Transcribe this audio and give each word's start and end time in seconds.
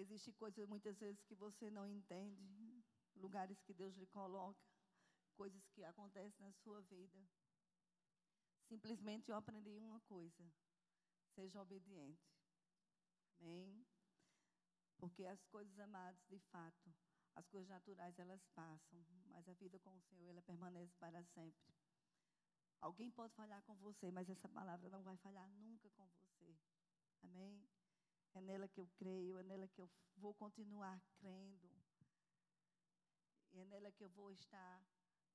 Existem 0.00 0.32
coisas 0.32 0.66
muitas 0.66 0.98
vezes 0.98 1.22
que 1.24 1.34
você 1.34 1.70
não 1.70 1.86
entende, 1.86 2.82
lugares 3.16 3.60
que 3.60 3.74
Deus 3.74 3.94
lhe 3.96 4.06
coloca, 4.06 4.66
coisas 5.36 5.62
que 5.68 5.84
acontecem 5.84 6.40
na 6.40 6.50
sua 6.52 6.80
vida. 6.80 7.20
Simplesmente 8.66 9.30
eu 9.30 9.36
aprendi 9.36 9.76
uma 9.76 10.00
coisa: 10.00 10.50
seja 11.34 11.60
obediente. 11.60 12.32
Amém? 13.40 13.86
Porque 14.96 15.26
as 15.26 15.44
coisas 15.44 15.78
amadas, 15.78 16.24
de 16.28 16.38
fato, 16.50 16.94
as 17.34 17.46
coisas 17.48 17.68
naturais 17.68 18.18
elas 18.18 18.42
passam, 18.54 19.04
mas 19.26 19.46
a 19.48 19.52
vida 19.52 19.78
com 19.80 19.94
o 19.94 20.00
Senhor 20.00 20.30
ela 20.30 20.42
permanece 20.42 20.96
para 20.96 21.22
sempre. 21.24 21.74
Alguém 22.80 23.10
pode 23.10 23.34
falhar 23.34 23.62
com 23.64 23.74
você, 23.76 24.10
mas 24.10 24.30
essa 24.30 24.48
palavra 24.48 24.88
não 24.88 25.02
vai 25.02 25.16
falhar 25.18 25.46
nunca 25.50 25.90
com 25.90 26.08
você. 26.08 26.56
Amém? 27.22 27.68
É 28.34 28.40
nela 28.40 28.68
que 28.68 28.80
eu 28.80 28.88
creio, 28.96 29.38
é 29.38 29.42
nela 29.42 29.66
que 29.68 29.80
eu 29.80 29.90
vou 30.16 30.34
continuar 30.34 31.00
crendo. 31.18 31.70
E 33.52 33.58
é 33.58 33.64
nela 33.64 33.90
que 33.90 34.04
eu 34.04 34.08
vou 34.10 34.30
estar 34.30 34.84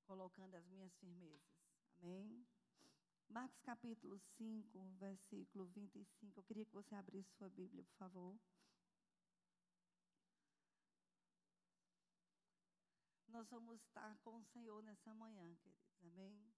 colocando 0.05 0.55
as 0.55 0.65
minhas 0.67 0.93
firmezas. 0.95 1.41
Amém? 1.97 2.45
Marcos 3.27 3.59
capítulo 3.61 4.17
5, 4.37 4.79
versículo 4.97 5.65
25. 5.65 6.39
Eu 6.39 6.43
queria 6.43 6.65
que 6.65 6.73
você 6.73 6.95
abrisse 6.95 7.33
sua 7.33 7.49
Bíblia, 7.49 7.83
por 7.83 7.95
favor. 7.95 8.39
Nós 13.27 13.49
vamos 13.49 13.81
estar 13.81 14.17
com 14.19 14.37
o 14.37 14.45
Senhor 14.45 14.81
nessa 14.83 15.13
manhã, 15.13 15.53
queridos. 15.55 16.03
Amém? 16.03 16.53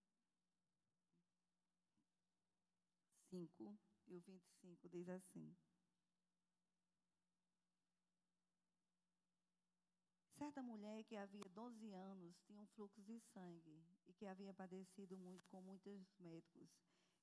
5 3.30 3.78
e 4.08 4.16
o 4.16 4.22
25 4.22 4.90
diz 4.90 5.10
assim. 5.10 5.56
Certa 10.38 10.62
mulher 10.62 11.04
que 11.06 11.16
havia 11.16 11.50
12 11.50 11.92
anos 11.94 12.38
tinha 12.42 12.62
um 12.62 12.68
fluxo 12.68 13.02
de 13.02 13.20
sangue 13.34 13.84
e 14.06 14.14
que 14.14 14.28
havia 14.28 14.54
padecido 14.54 15.18
muito 15.18 15.44
com 15.48 15.60
muitos 15.62 16.16
médicos. 16.20 16.70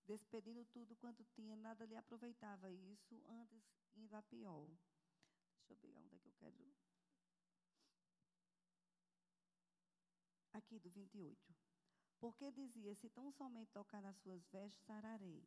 Despedindo 0.04 0.64
tudo 0.66 0.96
quanto 0.96 1.24
tinha, 1.24 1.54
nada 1.54 1.86
lhe 1.86 1.96
aproveitava 1.96 2.68
isso, 2.72 3.22
antes 3.28 3.62
indo 3.94 4.16
a 4.16 4.22
pior. 4.22 4.66
Deixa 5.58 5.74
eu 5.74 5.76
pegar 5.76 6.00
onde 6.00 6.16
é 6.16 6.18
que 6.18 6.26
eu 6.26 6.32
quero. 6.32 6.56
Aqui 10.52 10.80
do 10.80 10.90
28. 10.90 11.54
Porque 12.18 12.50
dizia: 12.50 12.96
Se 12.96 13.08
tão 13.10 13.30
somente 13.30 13.70
tocar 13.70 14.02
nas 14.02 14.16
suas 14.18 14.44
vestes, 14.48 14.82
sararei. 14.86 15.46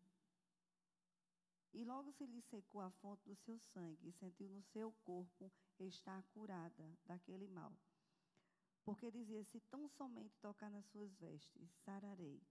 E 1.74 1.84
logo 1.84 2.12
se 2.12 2.26
lhe 2.26 2.42
secou 2.42 2.82
a 2.82 2.90
fonte 2.90 3.24
do 3.26 3.36
seu 3.36 3.60
sangue, 3.60 4.08
e 4.08 4.12
sentiu 4.12 4.50
no 4.50 4.62
seu 4.64 4.92
corpo 5.04 5.52
estar 5.80 6.24
curada 6.34 6.98
daquele 7.06 7.48
mal. 7.48 7.78
Porque 8.84 9.12
dizia: 9.12 9.44
Se 9.44 9.60
tão 9.60 9.88
somente 9.88 10.38
tocar 10.40 10.72
nas 10.72 10.86
suas 10.86 11.14
vestes, 11.16 11.70
sararei. 11.84 12.42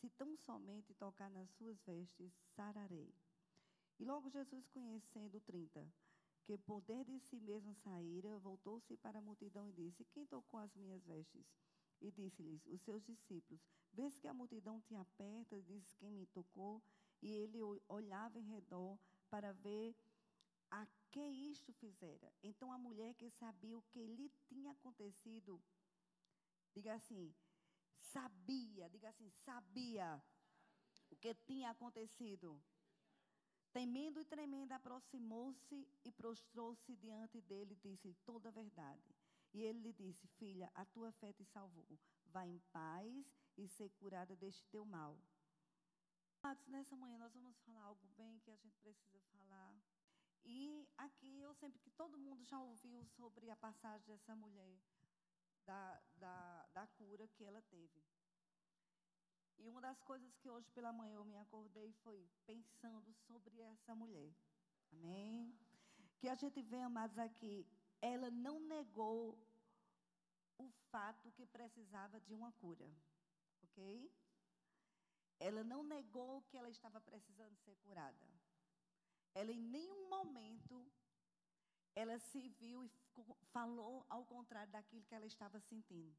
Se 0.00 0.10
tão 0.10 0.36
somente 0.36 0.92
tocar 0.94 1.30
nas 1.30 1.48
suas 1.50 1.80
vestes, 1.82 2.32
sararei. 2.56 3.14
E 3.98 4.04
logo 4.04 4.28
Jesus, 4.28 4.66
conhecendo 4.68 5.40
30, 5.40 5.86
que 6.42 6.58
poder 6.58 7.04
de 7.04 7.20
si 7.20 7.38
mesmo 7.40 7.72
saíra, 7.76 8.38
voltou-se 8.40 8.96
para 8.96 9.18
a 9.18 9.22
multidão 9.22 9.68
e 9.68 9.72
disse: 9.72 10.04
Quem 10.06 10.26
tocou 10.26 10.58
as 10.58 10.74
minhas 10.74 11.04
vestes? 11.04 11.46
E 12.00 12.10
disse-lhes, 12.10 12.66
os 12.66 12.80
seus 12.82 13.04
discípulos, 13.04 13.64
vês 13.92 14.18
que 14.18 14.26
a 14.26 14.34
multidão 14.34 14.80
te 14.80 14.92
aperta, 14.96 15.62
diz 15.62 15.94
quem 15.94 16.10
me 16.10 16.26
tocou, 16.26 16.82
e 17.22 17.30
ele 17.30 17.60
olhava 17.88 18.38
em 18.38 18.44
redor 18.44 18.98
para 19.30 19.52
ver 19.52 19.94
a 20.70 20.86
que 21.10 21.20
isto 21.20 21.72
fizera. 21.74 22.32
Então 22.42 22.72
a 22.72 22.78
mulher 22.78 23.14
que 23.14 23.30
sabia 23.30 23.78
o 23.78 23.82
que 23.82 24.04
lhe 24.04 24.30
tinha 24.48 24.72
acontecido, 24.72 25.62
diga 26.74 26.94
assim, 26.94 27.32
sabia, 28.12 28.88
diga 28.90 29.08
assim, 29.08 29.30
sabia 29.44 30.22
o 31.10 31.16
que 31.16 31.34
tinha 31.34 31.70
acontecido. 31.70 32.60
Temendo 33.72 34.20
e 34.20 34.24
tremendo, 34.24 34.72
aproximou-se 34.72 35.88
e 36.04 36.12
prostrou-se 36.12 36.94
diante 36.96 37.40
dele 37.40 37.72
e 37.72 37.88
disse 37.88 38.14
toda 38.26 38.50
a 38.50 38.52
verdade. 38.52 39.14
E 39.54 39.62
ele 39.62 39.80
lhe 39.80 39.92
disse: 39.92 40.26
Filha, 40.38 40.70
a 40.74 40.84
tua 40.84 41.10
fé 41.12 41.32
te 41.32 41.44
salvou. 41.44 41.98
Vá 42.26 42.46
em 42.46 42.58
paz 42.70 43.34
e 43.56 43.66
ser 43.68 43.90
curada 43.90 44.36
deste 44.36 44.66
teu 44.66 44.84
mal. 44.84 45.18
Nessa 46.66 46.96
manhã 46.96 47.18
nós 47.18 47.32
vamos 47.32 47.56
falar 47.60 47.82
algo 47.82 48.04
bem 48.16 48.40
que 48.40 48.50
a 48.50 48.56
gente 48.56 48.76
precisa 48.78 49.20
falar. 49.32 49.80
E 50.44 50.88
aqui 50.96 51.40
eu 51.40 51.54
sempre 51.54 51.78
que 51.78 51.90
todo 51.90 52.18
mundo 52.18 52.44
já 52.44 52.58
ouviu 52.60 53.04
sobre 53.16 53.48
a 53.48 53.54
passagem 53.54 54.04
dessa 54.08 54.34
mulher, 54.34 54.76
da, 55.64 56.02
da, 56.16 56.66
da 56.74 56.86
cura 56.88 57.28
que 57.28 57.44
ela 57.44 57.62
teve. 57.62 58.02
E 59.56 59.68
uma 59.68 59.80
das 59.80 60.00
coisas 60.00 60.34
que 60.38 60.50
hoje 60.50 60.68
pela 60.72 60.92
manhã 60.92 61.14
eu 61.14 61.24
me 61.24 61.36
acordei 61.36 61.92
foi 62.02 62.28
pensando 62.44 63.14
sobre 63.14 63.60
essa 63.60 63.94
mulher. 63.94 64.34
Amém? 64.90 65.56
Que 66.18 66.28
a 66.28 66.34
gente 66.34 66.60
vê, 66.60 66.80
amados, 66.80 67.18
aqui 67.18 67.64
ela 68.00 68.30
não 68.32 68.58
negou 68.58 69.38
o 70.58 70.68
fato 70.90 71.30
que 71.30 71.46
precisava 71.46 72.20
de 72.20 72.34
uma 72.34 72.50
cura. 72.52 72.90
Ok? 73.62 74.10
Ela 75.48 75.62
não 75.64 75.82
negou 75.82 76.42
que 76.48 76.56
ela 76.56 76.70
estava 76.70 77.00
precisando 77.00 77.56
ser 77.64 77.74
curada. 77.84 78.26
Ela 79.34 79.50
em 79.50 79.62
nenhum 79.76 80.08
momento 80.08 80.76
ela 82.00 82.16
se 82.18 82.42
viu 82.60 82.84
e 82.84 82.90
falou 83.54 84.06
ao 84.08 84.24
contrário 84.24 84.72
daquilo 84.72 85.04
que 85.08 85.14
ela 85.14 85.26
estava 85.26 85.58
sentindo. 85.60 86.16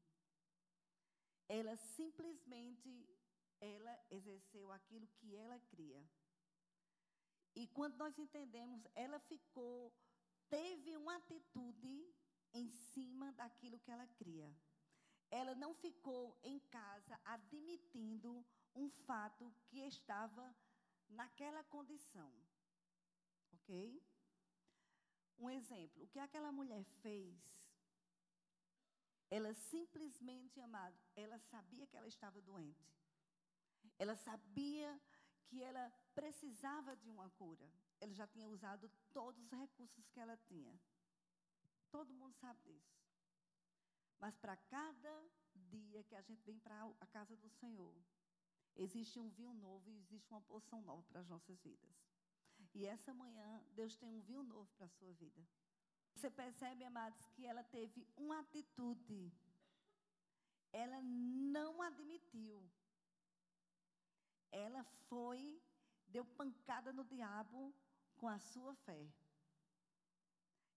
Ela 1.48 1.74
simplesmente 1.76 2.90
ela 3.60 3.94
exerceu 4.10 4.70
aquilo 4.72 5.06
que 5.16 5.34
ela 5.34 5.58
cria. 5.70 6.02
E 7.54 7.66
quando 7.68 7.96
nós 7.96 8.18
entendemos, 8.18 8.86
ela 8.94 9.18
ficou 9.20 9.92
teve 10.50 10.96
uma 10.96 11.16
atitude 11.16 11.96
em 12.52 12.68
cima 12.70 13.32
daquilo 13.32 13.78
que 13.78 13.90
ela 13.90 14.06
cria. 14.20 14.48
Ela 15.30 15.54
não 15.54 15.72
ficou 15.74 16.38
em 16.42 16.58
casa 16.78 17.18
admitindo 17.24 18.44
um 18.74 18.88
fato 18.90 19.52
que 19.68 19.80
estava 19.80 20.54
naquela 21.08 21.62
condição. 21.64 22.32
Ok? 23.52 24.02
Um 25.38 25.50
exemplo: 25.50 26.04
o 26.04 26.08
que 26.08 26.18
aquela 26.18 26.52
mulher 26.52 26.84
fez? 27.02 27.36
Ela 29.30 29.52
simplesmente, 29.54 30.60
amado, 30.60 30.96
ela 31.16 31.38
sabia 31.38 31.86
que 31.86 31.96
ela 31.96 32.08
estava 32.08 32.40
doente. 32.40 32.92
Ela 33.98 34.16
sabia 34.16 35.00
que 35.46 35.62
ela 35.62 35.90
precisava 36.14 36.96
de 36.96 37.08
uma 37.08 37.28
cura 37.30 37.68
ele 38.04 38.14
já 38.14 38.26
tinha 38.26 38.48
usado 38.48 38.90
todos 39.12 39.42
os 39.44 39.50
recursos 39.50 40.06
que 40.10 40.20
ela 40.20 40.36
tinha. 40.36 40.78
Todo 41.90 42.12
mundo 42.12 42.34
sabe 42.34 42.60
disso. 42.62 42.94
Mas 44.18 44.36
para 44.36 44.56
cada 44.56 45.24
dia 45.54 46.02
que 46.04 46.14
a 46.14 46.20
gente 46.20 46.42
vem 46.44 46.58
para 46.58 46.76
a 47.00 47.06
casa 47.06 47.36
do 47.36 47.48
Senhor, 47.48 47.94
existe 48.76 49.18
um 49.18 49.28
vinho 49.28 49.52
novo 49.54 49.90
e 49.90 49.98
existe 49.98 50.30
uma 50.30 50.40
poção 50.42 50.80
nova 50.82 51.02
para 51.04 51.20
as 51.20 51.28
nossas 51.28 51.60
vidas. 51.60 51.94
E 52.74 52.86
essa 52.86 53.14
manhã, 53.14 53.64
Deus 53.74 53.96
tem 53.96 54.08
um 54.08 54.20
vinho 54.20 54.42
novo 54.42 54.68
para 54.76 54.86
a 54.86 54.90
sua 54.90 55.12
vida. 55.12 55.46
Você 56.14 56.30
percebe, 56.30 56.84
amados, 56.84 57.26
que 57.28 57.44
ela 57.46 57.62
teve 57.64 58.06
uma 58.16 58.40
atitude. 58.40 59.32
Ela 60.72 61.00
não 61.02 61.82
admitiu. 61.82 62.68
Ela 64.50 64.82
foi, 65.08 65.60
deu 66.06 66.24
pancada 66.24 66.92
no 66.92 67.04
diabo 67.04 67.74
com 68.16 68.28
a 68.28 68.38
sua 68.38 68.74
fé. 68.74 69.06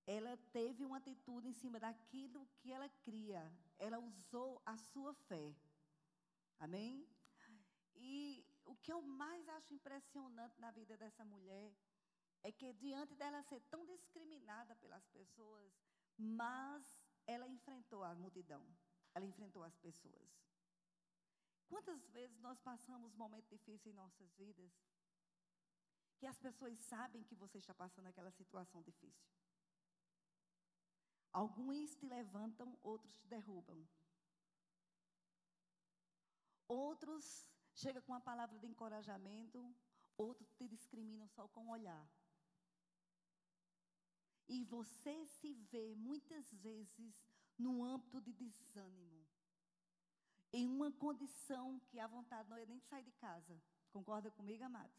Ela 0.06 0.38
teve 0.52 0.86
uma 0.86 0.98
atitude 0.98 1.48
em 1.48 1.54
cima 1.54 1.80
daquilo 1.80 2.48
que 2.58 2.72
ela 2.72 2.90
cria. 3.04 3.52
Ela 3.78 4.00
usou 4.00 4.62
a 4.66 4.78
sua 4.78 5.14
fé. 5.14 5.56
Amém? 6.60 7.08
E 8.10 8.18
o 8.64 8.74
que 8.84 8.92
eu 8.94 9.02
mais 9.02 9.48
acho 9.50 9.74
impressionante 9.74 10.60
na 10.64 10.72
vida 10.72 10.96
dessa 10.96 11.26
mulher 11.26 11.70
é 12.42 12.52
que, 12.52 12.72
diante 12.74 13.14
dela 13.16 13.42
ser 13.44 13.60
tão 13.72 13.86
discriminada 13.86 14.76
pelas 14.78 15.06
pessoas, 15.08 15.74
mas 16.18 16.84
ela 17.26 17.48
enfrentou 17.56 18.04
a 18.04 18.16
multidão, 18.16 18.64
ela 19.14 19.26
enfrentou 19.26 19.62
as 19.62 19.76
pessoas. 19.76 20.30
Quantas 21.68 22.08
vezes 22.18 22.40
nós 22.40 22.60
passamos 22.62 23.14
momentos 23.14 23.50
difíceis 23.50 23.94
em 23.94 24.00
nossas 24.02 24.32
vidas 24.36 24.72
que 26.18 26.26
as 26.26 26.40
pessoas 26.40 26.78
sabem 26.80 27.26
que 27.26 27.36
você 27.36 27.58
está 27.58 27.74
passando 27.74 28.08
aquela 28.08 28.32
situação 28.32 28.82
difícil. 28.82 29.30
Alguns 31.34 31.94
te 31.96 32.06
levantam, 32.06 32.80
outros 32.82 33.18
te 33.18 33.28
derrubam. 33.28 33.86
Outros 36.68 37.26
chegam 37.82 38.02
com 38.02 38.12
uma 38.12 38.28
palavra 38.30 38.58
de 38.60 38.68
encorajamento, 38.68 39.60
outros 40.18 40.50
te 40.58 40.68
discriminam 40.68 41.28
só 41.36 41.48
com 41.48 41.68
o 41.68 41.72
olhar. 41.78 42.06
e 44.48 44.64
você 44.64 45.26
se 45.26 45.54
vê 45.54 45.94
muitas 45.96 46.52
vezes 46.54 47.14
no 47.58 47.84
âmbito 47.84 48.22
de 48.22 48.32
desânimo, 48.34 49.28
em 50.54 50.68
uma 50.68 50.92
condição 50.92 51.80
que 51.88 52.00
a 52.00 52.08
vontade 52.08 52.50
não 52.50 52.58
é 52.58 52.66
nem 52.66 52.78
de 52.78 52.86
sair 52.86 53.04
de 53.04 53.12
casa. 53.14 53.62
Concorda 53.92 54.32
comigo, 54.32 54.64
amados? 54.64 54.96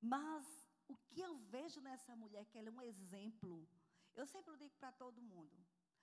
Mas 0.00 0.46
o 0.88 0.96
que 0.96 1.20
eu 1.20 1.38
vejo 1.38 1.80
nessa 1.80 2.16
mulher, 2.16 2.44
que 2.46 2.58
ela 2.58 2.68
é 2.68 2.72
um 2.72 2.82
exemplo, 2.82 3.68
eu 4.14 4.26
sempre 4.26 4.56
digo 4.56 4.74
para 4.76 4.90
todo 4.92 5.22
mundo: 5.22 5.56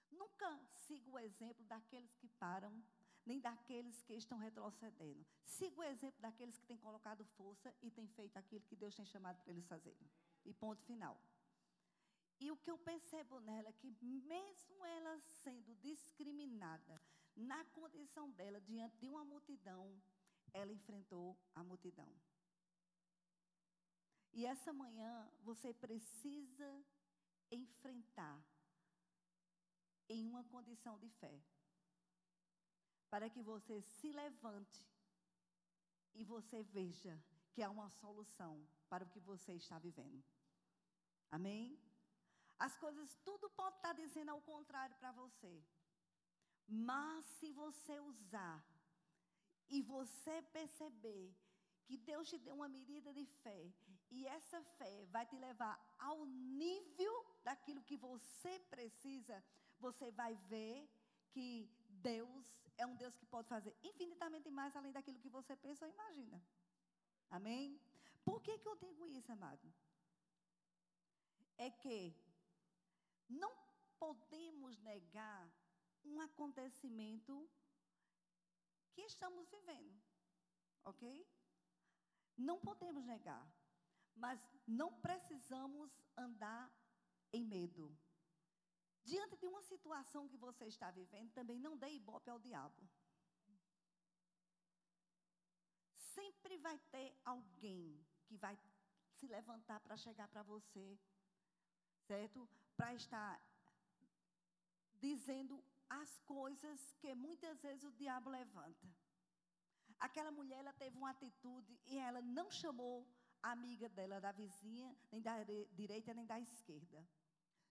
nunca 0.10 0.60
siga 0.86 1.10
o 1.10 1.20
exemplo 1.20 1.66
daqueles 1.66 2.16
que 2.16 2.30
param, 2.30 2.82
nem 3.28 3.40
daqueles 3.40 4.02
que 4.04 4.14
estão 4.14 4.38
retrocedendo. 4.38 5.26
Siga 5.46 5.80
o 5.80 5.84
exemplo 5.84 6.22
daqueles 6.22 6.58
que 6.58 6.66
têm 6.66 6.78
colocado 6.78 7.26
força 7.38 7.74
e 7.82 7.92
têm 7.92 8.08
feito 8.08 8.38
aquilo 8.38 8.66
que 8.70 8.76
Deus 8.76 8.96
tem 8.96 9.06
chamado 9.06 9.42
para 9.42 9.52
eles 9.52 9.68
fazerem. 9.68 10.10
E 10.46 10.54
ponto 10.54 10.82
final. 10.84 11.16
E 12.40 12.52
o 12.52 12.58
que 12.58 12.72
eu 12.72 12.78
percebo 12.78 13.40
nela 13.40 13.68
é 13.70 13.74
que, 13.74 13.92
mesmo 14.02 14.86
ela 14.86 15.20
sendo 15.44 15.76
discriminada, 15.76 17.02
na 17.36 17.64
condição 17.66 18.30
dela, 18.32 18.60
diante 18.62 18.98
de 18.98 19.10
uma 19.10 19.24
multidão, 19.26 19.84
ela 20.54 20.72
enfrentou 20.72 21.38
a 21.54 21.64
multidão. 21.64 22.12
E 24.34 24.46
essa 24.46 24.72
manhã 24.72 25.30
você 25.42 25.74
precisa 25.74 26.86
enfrentar 27.52 28.42
em 30.10 30.28
uma 30.28 30.44
condição 30.46 30.98
de 31.00 31.10
fé, 31.10 31.42
para 33.10 33.30
que 33.30 33.42
você 33.42 33.82
se 33.82 34.12
levante 34.12 34.86
e 36.14 36.24
você 36.24 36.64
veja 36.64 37.14
que 37.52 37.64
há 37.64 37.70
uma 37.70 37.90
solução 37.90 38.54
para 38.90 39.04
o 39.04 39.10
que 39.10 39.20
você 39.20 39.54
está 39.54 39.78
vivendo. 39.80 40.24
Amém? 41.32 41.80
As 42.58 42.76
coisas, 42.78 43.16
tudo 43.24 43.50
pode 43.52 43.76
estar 43.76 43.94
dizendo 43.94 44.32
ao 44.32 44.42
contrário 44.42 44.96
para 44.96 45.12
você. 45.12 45.64
Mas 46.68 47.26
se 47.38 47.52
você 47.52 48.00
usar 48.00 48.64
e 49.70 49.82
você 49.82 50.42
perceber 50.58 51.36
que 51.86 51.98
Deus 51.98 52.28
te 52.30 52.38
deu 52.38 52.56
uma 52.56 52.68
medida 52.68 53.14
de 53.14 53.26
fé, 53.44 53.72
e 54.10 54.26
essa 54.28 54.62
fé 54.78 55.06
vai 55.06 55.26
te 55.26 55.38
levar 55.38 55.76
ao 55.98 56.26
nível 56.26 57.26
daquilo 57.44 57.84
que 57.84 57.98
você 57.98 58.60
precisa, 58.70 59.44
você 59.80 60.12
vai 60.12 60.36
ver 60.54 60.90
que 61.34 61.70
Deus 62.10 62.46
é 62.78 62.86
um 62.86 62.96
Deus 62.96 63.16
que 63.16 63.26
pode 63.26 63.48
fazer 63.48 63.76
infinitamente 63.84 64.50
mais 64.50 64.76
além 64.76 64.92
daquilo 64.92 65.20
que 65.20 65.30
você 65.30 65.56
pensa 65.56 65.86
ou 65.86 65.92
imagina. 65.92 66.42
Amém? 67.30 67.80
Por 68.24 68.42
que, 68.42 68.58
que 68.60 68.68
eu 68.68 68.76
digo 68.76 69.08
isso, 69.08 69.32
amado? 69.32 69.74
É 71.58 71.70
que 71.72 72.16
não 73.28 73.54
podemos 73.98 74.78
negar 74.80 75.50
um 76.06 76.22
acontecimento 76.22 77.50
que 78.94 79.02
estamos 79.02 79.50
vivendo, 79.50 79.94
ok? 80.84 81.28
Não 82.38 82.60
podemos 82.60 83.04
negar, 83.06 83.46
mas 84.16 84.40
não 84.66 84.92
precisamos 85.02 85.92
andar 86.16 86.72
em 87.34 87.44
medo. 87.44 87.98
Diante 89.12 89.36
de 89.42 89.48
uma 89.48 89.62
situação 89.62 90.28
que 90.28 90.38
você 90.46 90.66
está 90.66 90.88
vivendo, 90.92 91.32
também 91.32 91.60
não 91.66 91.78
dê 91.82 91.90
ibope 91.92 92.30
ao 92.30 92.40
diabo. 92.48 92.82
Sempre 96.16 96.58
vai 96.58 96.78
ter 96.92 97.08
alguém 97.24 98.06
que 98.26 98.36
vai 98.46 98.56
se 99.18 99.28
levantar 99.28 99.80
para 99.80 99.96
chegar 100.06 100.28
para 100.28 100.44
você, 100.44 100.86
certo? 102.10 102.50
Para 102.76 102.94
estar 102.96 103.42
dizendo 105.06 105.64
as 105.90 106.20
coisas 106.36 106.80
que 107.00 107.14
muitas 107.16 107.62
vezes 107.62 107.86
o 107.86 107.98
diabo 108.02 108.30
levanta. 108.30 108.88
Aquela 110.00 110.32
mulher, 110.32 110.60
ela 110.60 110.74
teve 110.74 110.98
uma 110.98 111.12
atitude 111.12 111.80
e 111.86 111.98
ela 111.98 112.22
não 112.22 112.52
chamou 112.52 113.08
a 113.42 113.52
amiga 113.52 113.88
dela 113.88 114.20
da 114.20 114.34
vizinha, 114.34 114.94
nem 115.12 115.22
da 115.22 115.36
direita, 115.82 116.14
nem 116.14 116.26
da 116.26 116.40
esquerda. 116.42 117.08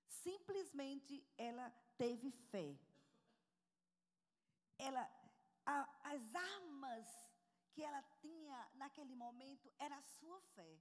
Simplesmente 0.08 1.24
ela 1.36 1.70
teve 1.96 2.30
fé. 2.30 2.76
Ela, 4.78 5.08
a, 5.64 6.10
as 6.12 6.34
armas 6.34 7.06
que 7.72 7.82
ela 7.82 8.02
tinha 8.20 8.70
naquele 8.74 9.14
momento 9.14 9.72
era 9.78 9.96
a 9.96 10.02
sua 10.02 10.40
fé. 10.54 10.78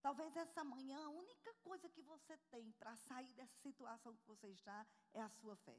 Talvez 0.00 0.36
essa 0.36 0.62
manhã 0.64 0.98
a 1.04 1.10
única 1.10 1.52
coisa 1.62 1.88
que 1.88 2.02
você 2.02 2.36
tem 2.50 2.70
para 2.72 2.96
sair 2.96 3.32
dessa 3.34 3.56
situação 3.58 4.16
que 4.16 4.26
você 4.26 4.48
está 4.48 4.86
é 5.12 5.20
a 5.20 5.28
sua 5.28 5.56
fé. 5.56 5.78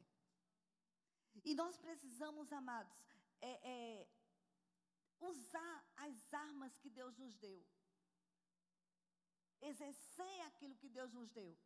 E 1.44 1.56
nós 1.56 1.78
precisamos, 1.78 2.52
amados, 2.52 2.98
é, 3.42 3.52
é, 3.74 4.08
usar 5.22 5.86
as 5.96 6.34
armas 6.34 6.76
que 6.78 6.90
Deus 6.90 7.18
nos 7.18 7.36
deu. 7.38 7.66
Exercer 9.62 10.42
aquilo 10.42 10.76
que 10.76 10.90
Deus 10.90 11.12
nos 11.14 11.30
deu. 11.32 11.58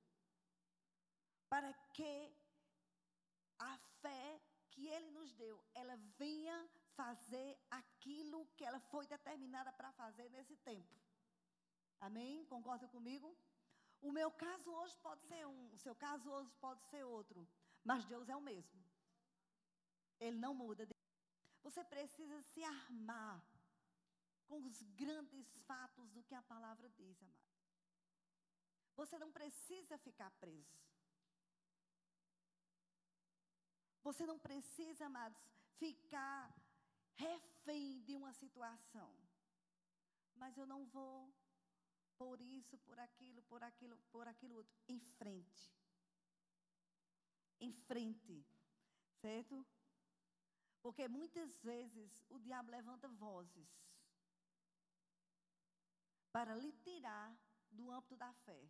Para 1.54 1.72
que 1.96 2.14
a 3.60 3.78
fé 4.02 4.42
que 4.72 4.88
Ele 4.88 5.12
nos 5.12 5.32
deu, 5.34 5.64
ela 5.76 5.96
venha 6.18 6.58
fazer 6.96 7.50
aquilo 7.70 8.48
que 8.56 8.66
ela 8.66 8.80
foi 8.80 9.06
determinada 9.06 9.72
para 9.72 9.92
fazer 9.92 10.28
nesse 10.32 10.56
tempo. 10.70 10.96
Amém? 12.00 12.44
Concorda 12.46 12.88
comigo? 12.88 13.38
O 14.02 14.12
meu 14.12 14.32
caso 14.32 14.72
hoje 14.72 14.98
pode 14.98 15.22
ser 15.28 15.46
um, 15.46 15.72
o 15.72 15.78
seu 15.78 15.96
caso 15.96 16.28
hoje 16.28 16.52
pode 16.60 16.82
ser 16.90 17.04
outro, 17.04 17.48
mas 17.84 18.04
Deus 18.06 18.28
é 18.30 18.36
o 18.36 18.42
mesmo. 18.42 18.84
Ele 20.20 20.40
não 20.40 20.56
muda. 20.56 20.88
Você 21.62 21.84
precisa 21.84 22.42
se 22.42 22.64
armar 22.64 23.40
com 24.48 24.60
os 24.64 24.82
grandes 25.04 25.56
fatos 25.68 26.10
do 26.14 26.24
que 26.24 26.34
a 26.34 26.42
palavra 26.42 26.90
diz, 26.90 27.22
amado. 27.22 27.54
Você 28.96 29.20
não 29.20 29.32
precisa 29.32 30.00
ficar 30.00 30.32
preso. 30.32 30.93
Você 34.04 34.26
não 34.26 34.38
precisa, 34.38 35.06
amados, 35.06 35.42
ficar 35.78 36.54
refém 37.16 38.02
de 38.02 38.16
uma 38.16 38.34
situação. 38.34 39.10
Mas 40.36 40.58
eu 40.58 40.66
não 40.66 40.86
vou 40.86 41.34
por 42.18 42.42
isso, 42.42 42.78
por 42.80 43.00
aquilo, 43.00 43.42
por 43.44 43.64
aquilo, 43.64 43.98
por 44.12 44.28
aquilo 44.28 44.56
outro. 44.58 44.74
Em 44.88 45.00
frente. 45.00 45.72
Em 47.60 47.72
frente. 47.72 48.46
Certo? 49.22 49.66
Porque 50.82 51.08
muitas 51.08 51.56
vezes 51.62 52.26
o 52.30 52.40
diabo 52.40 52.72
levanta 52.72 53.08
vozes 53.08 53.70
para 56.32 56.56
lhe 56.56 56.72
tirar 56.74 57.34
do 57.72 57.90
âmbito 57.90 58.18
da 58.18 58.34
fé. 58.46 58.62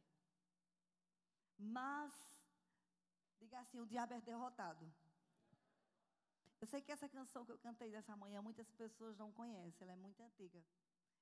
Mas, 1.57 2.13
diga 3.39 3.59
assim: 3.59 3.79
o 3.79 3.85
diabo 3.85 4.13
é 4.13 4.21
derrotado. 4.21 4.93
Eu 6.63 6.67
sei 6.67 6.81
que 6.81 6.93
essa 6.93 7.09
canção 7.09 7.43
que 7.45 7.51
eu 7.51 7.57
cantei 7.57 7.91
dessa 7.91 8.15
manhã, 8.15 8.41
muitas 8.41 8.71
pessoas 8.71 9.17
não 9.17 9.29
conhecem, 9.33 9.83
ela 9.83 9.91
é 9.91 9.97
muito 9.97 10.23
antiga. 10.23 10.63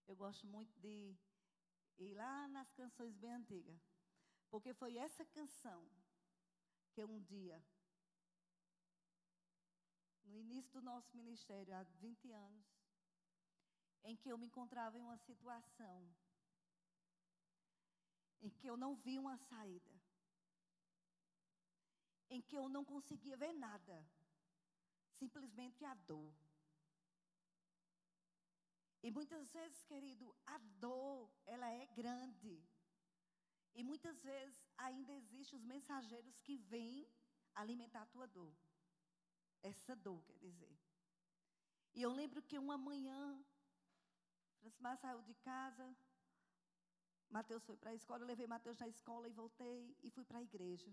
Eu 0.08 0.16
gosto 0.16 0.46
muito 0.46 0.72
de 0.80 1.18
ir 1.98 2.14
lá 2.14 2.48
nas 2.50 2.72
canções 2.74 3.16
bem 3.18 3.34
antigas. 3.34 3.82
Porque 4.52 4.72
foi 4.72 4.98
essa 4.98 5.26
canção 5.26 5.84
que 6.92 7.04
um 7.04 7.20
dia 7.22 7.60
no 10.26 10.38
início 10.38 10.72
do 10.74 10.82
nosso 10.84 11.18
ministério, 11.18 11.74
há 11.74 11.82
20 12.06 12.32
anos, 12.32 12.68
em 14.04 14.16
que 14.16 14.30
eu 14.30 14.38
me 14.38 14.46
encontrava 14.46 14.96
em 15.00 15.02
uma 15.02 15.18
situação 15.18 16.08
em 18.44 18.52
que 18.52 18.68
eu 18.68 18.78
não 18.78 18.96
vi 18.96 19.18
uma 19.18 19.38
saída, 19.38 19.92
em 22.30 22.40
que 22.44 22.56
eu 22.56 22.70
não 22.70 22.86
conseguia 22.86 23.36
ver 23.36 23.54
nada, 23.54 24.08
simplesmente 25.22 25.84
a 25.92 25.94
dor. 26.12 26.34
E 29.06 29.10
muitas 29.18 29.46
vezes, 29.58 29.80
querido, 29.92 30.26
a 30.46 30.58
dor, 30.86 31.32
ela 31.54 31.68
é 31.82 31.86
grande. 32.02 32.54
E 33.74 33.84
muitas 33.90 34.18
vezes 34.30 34.60
ainda 34.88 35.12
existem 35.22 35.58
os 35.60 35.66
mensageiros 35.74 36.36
que 36.46 36.56
vêm 36.74 36.96
alimentar 37.62 38.02
a 38.04 38.12
tua 38.14 38.28
dor. 38.28 38.54
Essa 39.72 39.96
dor, 40.08 40.22
quer 40.28 40.38
dizer. 40.48 40.76
E 41.94 42.02
eu 42.02 42.12
lembro 42.20 42.42
que 42.50 42.58
uma 42.66 42.78
manhã, 42.90 43.22
Francimar 44.60 44.98
saiu 44.98 45.22
de 45.30 45.36
casa, 45.50 45.88
Mateus 47.38 47.64
foi 47.66 47.78
para 47.82 47.92
a 47.92 47.96
escola, 47.96 48.22
eu 48.24 48.32
levei 48.34 48.48
Mateus 48.56 48.78
na 48.84 48.88
escola 48.88 49.28
e 49.28 49.34
voltei 49.42 49.96
e 50.04 50.10
fui 50.16 50.26
para 50.30 50.40
a 50.40 50.48
igreja, 50.50 50.92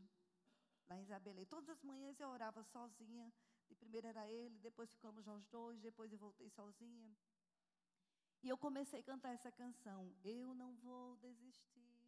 lá 0.88 0.96
em 0.96 1.02
Isabelê. 1.02 1.44
Todas 1.46 1.68
as 1.68 1.82
manhãs 1.82 2.18
eu 2.20 2.28
orava 2.28 2.62
sozinha. 2.64 3.32
De 3.68 3.74
primeiro 3.74 4.06
era 4.06 4.26
ele, 4.30 4.58
depois 4.60 4.90
ficamos 4.90 5.24
nós 5.24 5.46
dois, 5.46 5.80
depois 5.80 6.10
eu 6.12 6.18
voltei 6.18 6.48
sozinha. 6.50 7.16
E 8.42 8.48
eu 8.48 8.56
comecei 8.56 9.00
a 9.00 9.02
cantar 9.02 9.32
essa 9.34 9.50
canção. 9.52 10.14
Eu 10.24 10.54
não 10.54 10.74
vou 10.76 11.16
desistir. 11.16 11.98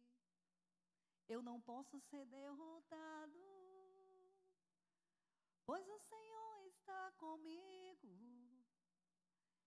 Eu 1.27 1.41
não 1.41 1.61
posso 1.61 1.99
ser 1.99 2.25
derrotado, 2.25 3.39
pois 5.65 5.87
o 5.87 5.99
Senhor 5.99 6.65
está 6.65 7.11
comigo. 7.13 8.09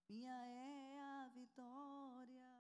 Minha 0.09 0.35
é 0.47 1.01
a 1.01 1.29
vitória. 1.29 2.53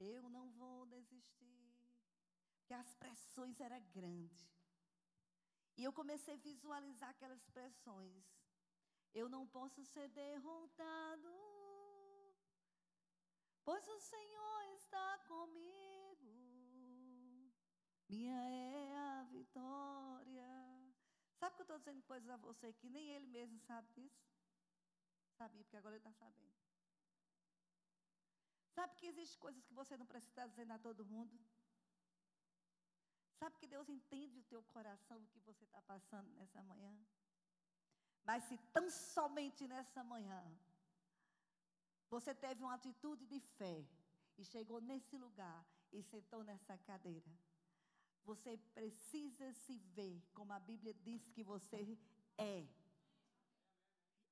Eu 0.00 0.28
não 0.28 0.50
vou 0.50 0.86
desistir. 0.86 1.56
Porque 2.56 2.74
as 2.74 2.92
pressões 2.94 3.60
eram 3.60 3.80
grandes. 3.92 4.65
E 5.76 5.84
eu 5.84 5.92
comecei 5.92 6.34
a 6.34 6.44
visualizar 6.48 7.10
aquelas 7.10 7.44
pressões. 7.56 8.24
Eu 9.12 9.28
não 9.28 9.46
posso 9.46 9.84
ser 9.84 10.08
derrotado, 10.08 11.32
pois 13.64 13.86
o 13.88 14.00
Senhor 14.00 14.62
está 14.74 15.18
comigo. 15.26 16.30
Minha 18.08 18.38
é 18.38 18.96
a 18.96 19.22
vitória. 19.24 20.50
Sabe 21.38 21.56
que 21.56 21.62
eu 21.62 21.64
estou 21.64 21.78
dizendo 21.78 22.02
coisas 22.02 22.28
a 22.30 22.36
você 22.36 22.72
que 22.72 22.88
nem 22.88 23.10
ele 23.10 23.26
mesmo 23.26 23.58
sabe 23.60 23.88
disso? 23.92 24.26
Sabia, 25.36 25.62
porque 25.64 25.76
agora 25.76 25.94
ele 25.94 26.00
está 26.06 26.12
sabendo. 26.12 26.56
Sabe 28.74 28.94
que 28.96 29.06
existem 29.06 29.38
coisas 29.38 29.62
que 29.64 29.74
você 29.74 29.96
não 29.96 30.06
precisa 30.06 30.30
estar 30.30 30.46
dizendo 30.46 30.72
a 30.72 30.78
todo 30.78 31.04
mundo? 31.04 31.38
Sabe 33.38 33.56
que 33.58 33.66
Deus 33.66 33.88
entende 33.88 34.38
o 34.38 34.44
teu 34.44 34.62
coração, 34.74 35.18
o 35.18 35.26
que 35.26 35.40
você 35.40 35.64
está 35.64 35.80
passando 35.82 36.28
nessa 36.34 36.62
manhã? 36.62 36.94
Mas 38.24 38.42
se 38.44 38.56
tão 38.72 38.90
somente 38.90 39.68
nessa 39.68 40.02
manhã 40.02 40.42
você 42.08 42.34
teve 42.34 42.62
uma 42.62 42.74
atitude 42.74 43.26
de 43.26 43.40
fé 43.40 43.84
e 44.38 44.44
chegou 44.44 44.80
nesse 44.80 45.16
lugar 45.18 45.66
e 45.92 46.02
sentou 46.02 46.42
nessa 46.44 46.76
cadeira, 46.78 47.30
você 48.24 48.56
precisa 48.74 49.52
se 49.52 49.78
ver 49.96 50.20
como 50.34 50.52
a 50.52 50.58
Bíblia 50.58 50.94
diz 50.94 51.28
que 51.28 51.42
você 51.42 51.98
é. 52.36 52.66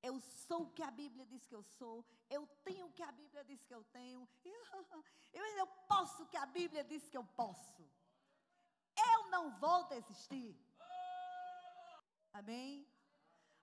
Eu 0.02 0.20
sou 0.20 0.62
o 0.64 0.70
que 0.70 0.82
a 0.82 0.90
Bíblia 0.90 1.24
diz 1.26 1.46
que 1.46 1.54
eu 1.54 1.62
sou. 1.62 2.04
Eu 2.28 2.46
tenho 2.64 2.86
o 2.86 2.92
que 2.92 3.02
a 3.02 3.12
Bíblia 3.12 3.44
diz 3.44 3.62
que 3.64 3.74
eu 3.74 3.84
tenho. 3.84 4.28
Eu, 5.32 5.44
eu 5.58 5.66
posso 5.88 6.22
o 6.22 6.26
que 6.28 6.36
a 6.36 6.46
Bíblia 6.46 6.84
diz 6.84 7.08
que 7.08 7.16
eu 7.16 7.24
posso. 7.24 7.84
Não 9.34 9.50
vou 9.58 9.80
desistir. 9.88 10.56
Amém? 12.32 12.86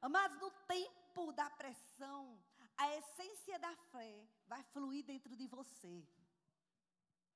Amados, 0.01 0.37
no 0.41 0.51
tempo 0.75 1.31
da 1.31 1.49
pressão, 1.51 2.21
a 2.75 2.85
essência 2.97 3.57
da 3.57 3.73
fé 3.91 4.27
vai 4.47 4.61
fluir 4.73 5.05
dentro 5.05 5.33
de 5.33 5.47
você. 5.47 6.05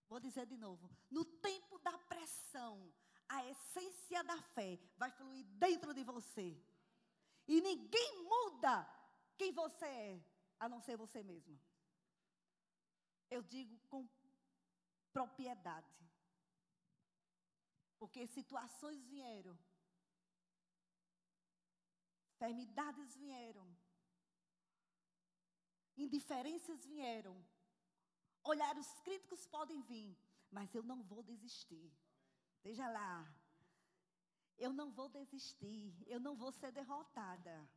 Vou 0.10 0.20
dizer 0.20 0.46
de 0.48 0.58
novo. 0.58 0.90
No 1.10 1.24
tempo 1.24 1.80
da 1.80 1.98
pressão, 2.14 2.94
a 3.30 3.46
essência 3.46 4.22
da 4.24 4.38
fé 4.56 4.80
vai 4.98 5.12
fluir 5.12 5.46
dentro 5.66 5.94
de 5.94 6.04
você. 6.04 6.48
E 7.48 7.62
ninguém 7.62 8.12
muda 8.24 8.76
quem 9.38 9.54
você 9.54 9.86
é, 9.86 10.20
a 10.60 10.68
não 10.68 10.82
ser 10.82 10.98
você 10.98 11.24
mesmo. 11.24 11.58
Eu 13.30 13.42
digo 13.44 13.78
com 13.88 14.06
propriedade. 15.14 15.96
Porque 17.98 18.28
situações 18.28 19.04
vieram, 19.06 19.58
enfermidades 22.36 23.16
vieram, 23.16 23.66
indiferenças 25.98 26.86
vieram, 26.86 27.36
olhares 28.44 28.92
críticos 29.06 29.48
podem 29.48 29.82
vir, 29.84 30.18
mas 30.52 30.74
eu 30.76 30.84
não 30.84 31.02
vou 31.04 31.24
desistir. 31.24 31.92
Veja 32.64 32.88
lá, 32.90 33.26
eu 34.58 34.72
não 34.74 34.92
vou 34.92 35.10
desistir, 35.10 35.94
eu 36.08 36.20
não 36.20 36.36
vou 36.36 36.52
ser 36.52 36.72
derrotada. 36.72 37.70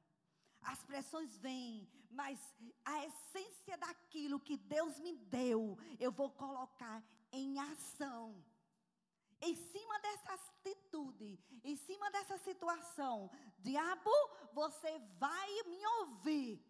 As 0.61 0.83
pressões 0.83 1.37
vêm, 1.39 1.89
mas 2.11 2.39
a 2.85 3.05
essência 3.07 3.77
daquilo 3.79 4.41
que 4.41 4.57
Deus 4.57 4.99
me 4.99 5.15
deu, 5.15 5.79
eu 6.01 6.11
vou 6.11 6.31
colocar 6.31 7.03
em 7.33 7.59
ação. 7.61 8.45
Em 9.41 9.55
cima 9.55 9.99
dessa 10.01 10.33
atitude, 10.35 11.39
em 11.63 11.77
cima 11.77 12.11
dessa 12.11 12.39
situação, 12.39 13.31
diabo, 13.59 14.11
você 14.53 14.99
vai 15.19 15.63
me 15.65 15.87
ouvir. 15.99 16.65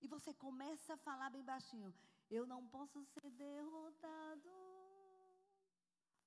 E 0.00 0.08
você 0.08 0.34
começa 0.34 0.94
a 0.94 0.98
falar 0.98 1.30
bem 1.30 1.44
baixinho: 1.44 1.94
Eu 2.28 2.46
não 2.46 2.66
posso 2.68 3.04
ser 3.04 3.30
derrotado, 3.30 4.50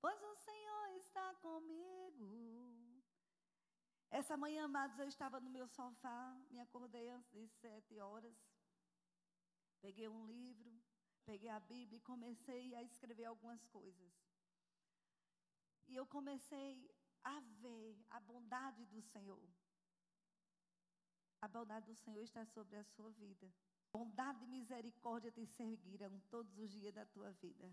pois 0.01 0.21
o 0.21 0.35
Senhor 0.35 0.89
está 0.97 1.35
comigo. 1.35 2.29
Essa 4.09 4.35
manhã, 4.35 4.65
amados, 4.65 4.97
eu 4.97 5.07
estava 5.07 5.39
no 5.39 5.49
meu 5.49 5.67
sofá, 5.67 6.35
me 6.49 6.59
acordei 6.59 7.09
antes 7.09 7.31
de 7.31 7.47
sete 7.47 7.99
horas. 7.99 8.35
Peguei 9.81 10.07
um 10.07 10.25
livro, 10.25 10.71
peguei 11.25 11.49
a 11.49 11.59
Bíblia 11.59 11.97
e 11.97 12.01
comecei 12.01 12.73
a 12.75 12.81
escrever 12.81 13.25
algumas 13.25 13.63
coisas. 13.67 14.28
E 15.89 15.96
eu 15.96 16.05
comecei 16.05 16.72
a 17.24 17.39
ver 17.62 17.98
a 18.10 18.19
bondade 18.19 18.86
do 18.86 19.01
Senhor. 19.01 19.43
A 21.41 21.48
bondade 21.48 21.88
do 21.88 21.96
Senhor 21.96 22.22
está 22.22 22.46
sobre 22.46 22.75
a 22.77 22.84
sua 22.84 23.10
vida. 23.12 23.48
Bondade 23.91 24.43
e 24.43 24.48
misericórdia 24.48 25.31
te 25.31 25.46
seguirão 25.46 26.19
todos 26.29 26.58
os 26.58 26.69
dias 26.72 26.93
da 26.93 27.05
tua 27.05 27.31
vida. 27.31 27.67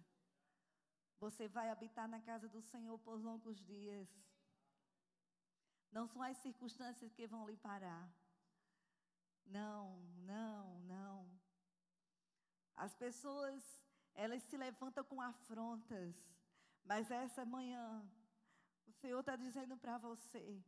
Você 1.18 1.46
vai 1.46 1.68
habitar 1.68 2.08
na 2.08 2.20
casa 2.20 2.48
do 2.48 2.62
Senhor 2.62 2.98
por 3.00 3.16
longos 3.20 3.58
dias. 3.64 4.08
Não 5.92 6.06
são 6.06 6.22
as 6.22 6.38
circunstâncias 6.38 7.12
que 7.12 7.26
vão 7.26 7.46
lhe 7.48 7.56
parar. 7.56 8.10
Não, 9.44 10.00
não, 10.32 10.80
não. 10.80 11.30
As 12.74 12.94
pessoas, 12.94 13.62
elas 14.14 14.42
se 14.42 14.56
levantam 14.56 15.04
com 15.04 15.20
afrontas. 15.20 16.14
Mas 16.86 17.10
essa 17.10 17.44
manhã, 17.44 17.86
o 18.86 18.92
Senhor 18.92 19.18
está 19.20 19.34
dizendo 19.34 19.76
para 19.76 19.98
você: 19.98 20.62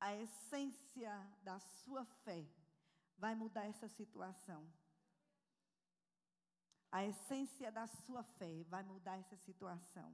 a 0.00 0.14
essência 0.14 1.14
da 1.42 1.58
sua 1.60 2.04
fé 2.24 2.44
vai 3.16 3.34
mudar 3.36 3.64
essa 3.66 3.88
situação. 3.88 4.68
A 6.90 7.04
essência 7.04 7.70
da 7.70 7.86
sua 7.86 8.24
fé 8.24 8.64
vai 8.64 8.82
mudar 8.82 9.16
essa 9.18 9.36
situação. 9.36 10.12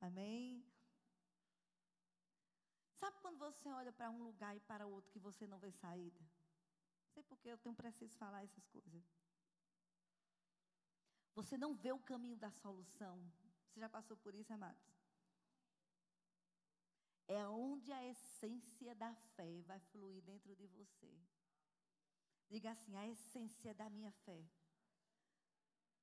Amém? 0.00 0.64
Sabe 2.98 3.18
quando 3.20 3.38
você 3.38 3.70
olha 3.70 3.92
para 3.92 4.10
um 4.10 4.22
lugar 4.22 4.56
e 4.56 4.60
para 4.60 4.86
outro 4.86 5.12
que 5.12 5.18
você 5.18 5.46
não 5.46 5.58
vê 5.58 5.70
saída? 5.70 6.20
Não 7.02 7.10
sei 7.12 7.22
porque 7.22 7.48
eu 7.50 7.58
tenho 7.58 7.74
preciso 7.74 8.16
falar 8.16 8.42
essas 8.42 8.66
coisas. 8.68 9.04
Você 11.34 11.58
não 11.58 11.74
vê 11.74 11.92
o 11.92 11.98
caminho 11.98 12.38
da 12.38 12.50
solução. 12.50 13.14
Você 13.76 13.80
já 13.80 13.90
passou 13.90 14.16
por 14.16 14.34
isso, 14.34 14.50
amados? 14.54 14.82
É 17.28 17.46
onde 17.46 17.92
a 17.92 18.02
essência 18.06 18.94
da 18.94 19.14
fé 19.34 19.60
vai 19.66 19.78
fluir 19.90 20.22
dentro 20.22 20.56
de 20.56 20.66
você. 20.68 21.12
Diga 22.48 22.70
assim: 22.70 22.96
a 22.96 23.06
essência 23.06 23.74
da 23.74 23.90
minha 23.90 24.10
fé 24.24 24.42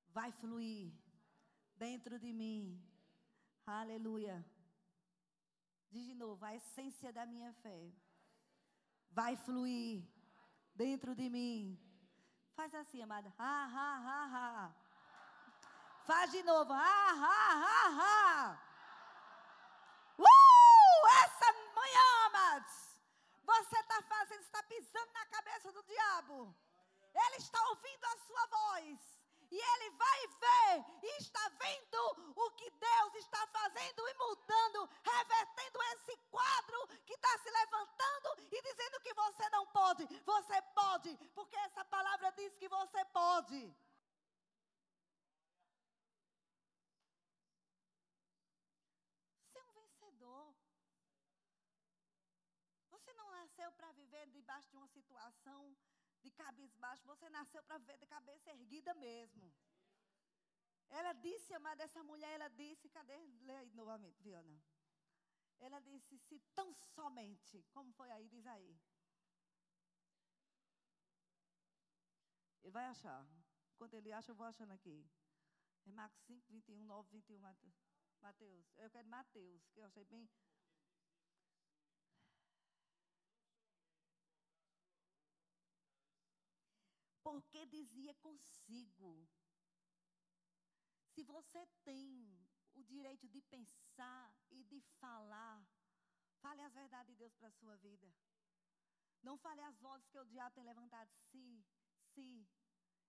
vai 0.10 0.32
fluir 0.34 0.94
dentro 1.76 2.20
de 2.20 2.32
mim. 2.32 2.80
Aleluia. 3.66 4.46
Diz 5.90 6.06
de 6.06 6.14
novo: 6.14 6.46
a 6.46 6.56
essência 6.56 7.12
da 7.12 7.26
minha 7.26 7.52
fé 7.54 7.92
vai 9.10 9.36
fluir 9.36 10.08
dentro 10.76 11.16
de 11.16 11.28
mim. 11.28 11.76
Faz 12.54 12.72
assim, 12.76 13.02
amada. 13.02 13.34
Ha, 13.36 13.66
ha, 13.66 13.90
ha, 14.08 14.26
ha. 14.36 14.83
Faz 16.06 16.32
de 16.32 16.44
novo. 16.44 16.74
Ah, 16.74 17.14
ah, 17.16 17.56
ah, 17.74 17.98
ah. 18.02 18.58
Uh! 20.18 21.08
Essa 21.24 21.54
manhã, 21.74 22.26
amados. 22.26 22.76
Você 23.44 23.80
está 23.80 24.02
fazendo, 24.02 24.42
está 24.42 24.64
pisando 24.64 25.12
na 25.14 25.26
cabeça 25.28 25.72
do 25.72 25.84
diabo. 25.84 26.56
Ele 27.14 27.38
está 27.38 27.60
ouvindo 27.70 28.06
a 28.06 28.18
sua 28.18 28.46
voz. 28.48 29.00
E 29.50 29.56
ele 29.56 29.90
vai 29.92 30.28
ver 30.44 30.86
e 31.04 31.18
está 31.22 31.48
vendo 31.50 32.34
o 32.36 32.52
que 32.52 32.70
Deus 32.72 33.16
está 33.16 33.46
fazendo 33.48 34.08
e 34.10 34.14
mudando, 34.16 34.90
revertendo 35.04 35.84
esse 35.94 36.18
quadro 36.32 36.88
que 37.06 37.14
está 37.14 37.38
se 37.38 37.52
levantando 37.52 38.30
e 38.52 38.62
dizendo 38.62 39.00
que 39.02 39.14
você 39.14 39.50
não 39.50 39.68
pode. 39.68 40.08
Você 40.22 40.62
pode, 40.74 41.16
porque 41.36 41.56
essa 41.58 41.86
palavra 41.86 42.32
diz 42.32 42.56
que 42.56 42.68
você 42.68 43.06
pode. 43.06 43.72
Você 52.90 53.14
não 53.14 53.30
nasceu 53.32 53.72
para 53.74 53.92
viver 53.92 54.26
debaixo 54.32 54.70
de 54.70 54.78
uma 54.78 54.88
situação 54.88 55.76
de 56.24 56.32
cabisbaixo, 56.32 57.06
você 57.06 57.30
nasceu 57.30 57.62
para 57.64 57.78
viver 57.78 57.98
de 57.98 58.06
cabeça 58.06 58.50
erguida 58.50 58.94
mesmo. 58.94 59.54
Ela 60.90 61.14
disse, 61.14 61.54
amada, 61.54 61.84
essa 61.84 62.02
mulher, 62.04 62.34
ela 62.36 62.50
disse, 62.50 62.88
cadê? 62.90 63.18
Lê 63.42 63.56
aí 63.58 63.74
novamente, 63.74 64.22
Viana. 64.24 64.64
Ela 65.74 65.82
disse, 65.82 66.20
se 66.20 66.40
tão 66.54 66.72
somente, 66.76 67.64
como 67.72 67.92
foi 67.94 68.08
aí, 68.12 68.28
diz 68.30 68.46
aí. 68.46 68.80
Ele 72.62 72.72
vai 72.72 72.86
achar. 72.86 73.28
Enquanto 73.74 73.96
ele 73.96 74.12
acha, 74.12 74.30
eu 74.30 74.36
vou 74.36 74.46
achando 74.46 74.72
aqui. 74.72 75.04
É 75.88 75.92
Marcos 75.92 76.22
5, 76.28 76.46
21, 76.52 76.86
9, 76.86 77.10
21, 77.10 77.40
Mateus. 77.40 78.72
Eu 78.78 78.92
quero 78.92 79.08
Mateus, 79.08 79.68
que 79.70 79.80
eu 79.80 79.86
achei 79.86 80.06
bem. 80.06 80.30
Porque 87.24 87.66
dizia 87.66 88.14
consigo. 88.14 89.28
Se 91.16 91.24
você 91.24 91.66
tem 91.84 92.43
o 92.76 92.84
direito 92.84 93.28
de 93.28 93.42
pensar 93.42 94.34
e 94.50 94.64
de 94.64 94.82
falar, 95.00 95.66
fale 96.42 96.62
as 96.62 96.74
verdades 96.74 97.14
de 97.14 97.20
Deus 97.20 97.34
para 97.36 97.48
a 97.48 97.52
sua 97.60 97.76
vida. 97.78 98.14
Não 99.22 99.38
fale 99.38 99.62
as 99.62 99.78
vozes 99.80 100.08
que 100.10 100.20
o 100.20 100.26
diabo 100.26 100.56
tem 100.56 100.64
levantado. 100.64 101.10
Se, 101.32 101.66
se. 102.14 102.48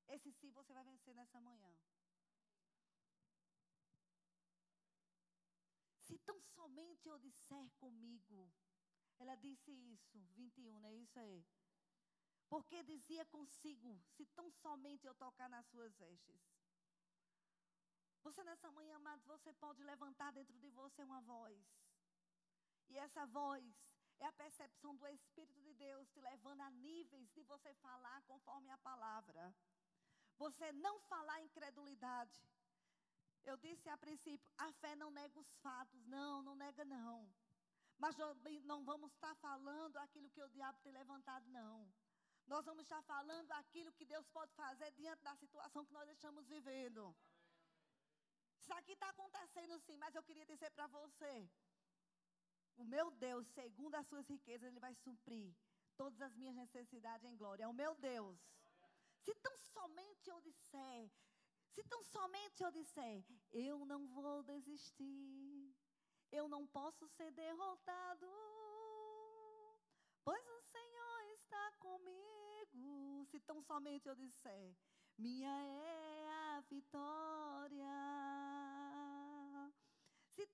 Esse 0.06 0.32
se 0.32 0.50
você 0.50 0.72
vai 0.72 0.84
vencer 0.84 1.14
nessa 1.14 1.40
manhã. 1.40 1.74
Se 5.98 6.18
tão 6.18 6.40
somente 6.40 7.08
eu 7.08 7.18
disser 7.18 7.70
comigo. 7.78 8.52
Ela 9.18 9.36
disse 9.36 9.70
isso, 9.70 10.18
21, 10.32 10.78
não 10.80 10.88
é 10.88 10.94
isso 10.94 11.18
aí? 11.18 11.44
Porque 12.48 12.82
dizia 12.82 13.24
consigo: 13.26 14.00
se 14.14 14.26
tão 14.26 14.50
somente 14.50 15.06
eu 15.06 15.14
tocar 15.14 15.48
nas 15.48 15.66
suas 15.66 15.94
vestes. 15.96 16.53
Você 18.24 18.42
nessa 18.42 18.70
manhã, 18.70 18.96
amados, 18.96 19.26
você 19.26 19.52
pode 19.52 19.82
levantar 19.82 20.32
dentro 20.32 20.56
de 20.58 20.70
você 20.70 21.02
uma 21.04 21.20
voz. 21.20 21.60
E 22.88 22.96
essa 22.96 23.26
voz 23.26 23.62
é 24.18 24.26
a 24.26 24.32
percepção 24.32 24.96
do 24.96 25.06
Espírito 25.08 25.60
de 25.60 25.74
Deus 25.74 26.08
te 26.08 26.20
levando 26.20 26.62
a 26.62 26.70
níveis 26.70 27.30
de 27.34 27.42
você 27.42 27.74
falar 27.74 28.22
conforme 28.22 28.70
a 28.70 28.78
palavra. 28.78 29.54
Você 30.38 30.72
não 30.72 30.98
falar 31.00 31.42
incredulidade. 31.42 32.40
Eu 33.44 33.58
disse 33.58 33.90
a 33.90 33.98
princípio, 33.98 34.50
a 34.56 34.72
fé 34.72 34.96
não 34.96 35.10
nega 35.10 35.38
os 35.38 35.52
fatos. 35.66 36.06
Não, 36.06 36.42
não 36.42 36.54
nega 36.54 36.84
não. 36.84 37.28
Mas 37.98 38.16
não 38.64 38.84
vamos 38.84 39.12
estar 39.12 39.34
falando 39.36 39.98
aquilo 39.98 40.30
que 40.30 40.42
o 40.42 40.48
diabo 40.48 40.80
tem 40.80 40.92
levantado, 40.92 41.46
não. 41.50 41.92
Nós 42.46 42.64
vamos 42.64 42.84
estar 42.84 43.02
falando 43.02 43.52
aquilo 43.52 43.92
que 43.92 44.06
Deus 44.06 44.26
pode 44.28 44.52
fazer 44.54 44.90
diante 44.92 45.22
da 45.22 45.36
situação 45.36 45.84
que 45.84 45.92
nós 45.92 46.08
estamos 46.08 46.46
vivendo. 46.46 47.14
Isso 48.64 48.72
aqui 48.72 48.92
está 48.92 49.10
acontecendo 49.10 49.78
sim, 49.80 49.96
mas 49.98 50.14
eu 50.14 50.22
queria 50.22 50.46
dizer 50.46 50.70
para 50.70 50.86
você: 50.86 51.32
o 52.82 52.84
meu 52.92 53.10
Deus, 53.10 53.46
segundo 53.48 53.94
as 53.94 54.06
suas 54.06 54.26
riquezas, 54.26 54.66
Ele 54.68 54.80
vai 54.80 54.94
suprir 54.94 55.54
todas 55.98 56.18
as 56.26 56.34
minhas 56.34 56.56
necessidades 56.56 57.26
em 57.30 57.36
glória. 57.36 57.64
É 57.64 57.68
o 57.68 57.74
meu 57.82 57.94
Deus. 57.96 58.38
Se 59.24 59.34
tão 59.34 59.54
somente 59.58 60.30
eu 60.30 60.40
disser, 60.40 61.10
se 61.74 61.84
tão 61.84 62.02
somente 62.04 62.62
eu 62.62 62.70
disser, 62.70 63.22
eu 63.52 63.84
não 63.84 64.06
vou 64.08 64.42
desistir, 64.42 65.76
eu 66.32 66.48
não 66.48 66.66
posso 66.66 67.06
ser 67.16 67.30
derrotado, 67.32 68.30
pois 70.24 70.46
o 70.56 70.60
Senhor 70.62 71.20
está 71.34 71.72
comigo. 71.72 73.26
Se 73.30 73.38
tão 73.40 73.60
somente 73.60 74.08
eu 74.08 74.14
disser, 74.14 74.74
minha 75.18 75.54
é 75.66 76.13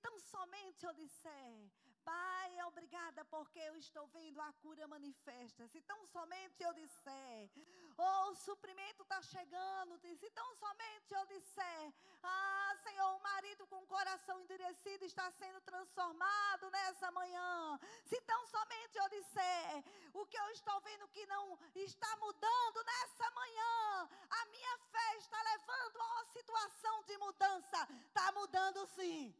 tão 0.01 0.19
somente 0.19 0.85
eu 0.85 0.93
disser, 0.93 1.71
Pai, 2.03 2.63
obrigada 2.63 3.23
porque 3.25 3.59
eu 3.59 3.75
estou 3.75 4.07
vendo 4.07 4.41
a 4.41 4.51
cura 4.53 4.87
manifesta. 4.87 5.67
Se 5.67 5.79
tão 5.81 6.03
somente 6.07 6.63
eu 6.63 6.73
disser, 6.73 7.49
oh, 7.97 8.31
o 8.31 8.35
suprimento 8.35 9.03
está 9.03 9.21
chegando. 9.21 9.99
Se 9.99 10.29
tão 10.31 10.55
somente 10.55 11.13
eu 11.13 11.25
disser, 11.27 11.93
ah, 12.23 12.75
Senhor, 12.83 13.15
o 13.15 13.19
marido 13.21 13.67
com 13.67 13.83
o 13.83 13.87
coração 13.87 14.41
endurecido 14.41 15.05
está 15.05 15.29
sendo 15.31 15.61
transformado 15.61 16.71
nessa 16.71 17.11
manhã. 17.11 17.79
Se 18.05 18.19
tão 18.21 18.47
somente 18.47 18.97
eu 18.97 19.09
disser, 19.09 19.83
o 20.13 20.25
que 20.25 20.39
eu 20.39 20.49
estou 20.51 20.81
vendo 20.81 21.07
que 21.09 21.25
não 21.27 21.59
está 21.75 22.15
mudando 22.17 22.83
nessa 22.83 23.29
manhã, 23.31 24.09
a 24.29 24.45
minha 24.47 24.77
fé 24.91 25.17
está 25.17 25.41
levando 25.43 26.01
a 26.01 26.11
uma 26.13 26.25
situação 26.25 27.03
de 27.03 27.17
mudança. 27.17 27.87
Está 28.07 28.31
mudando 28.31 28.87
sim. 28.87 29.35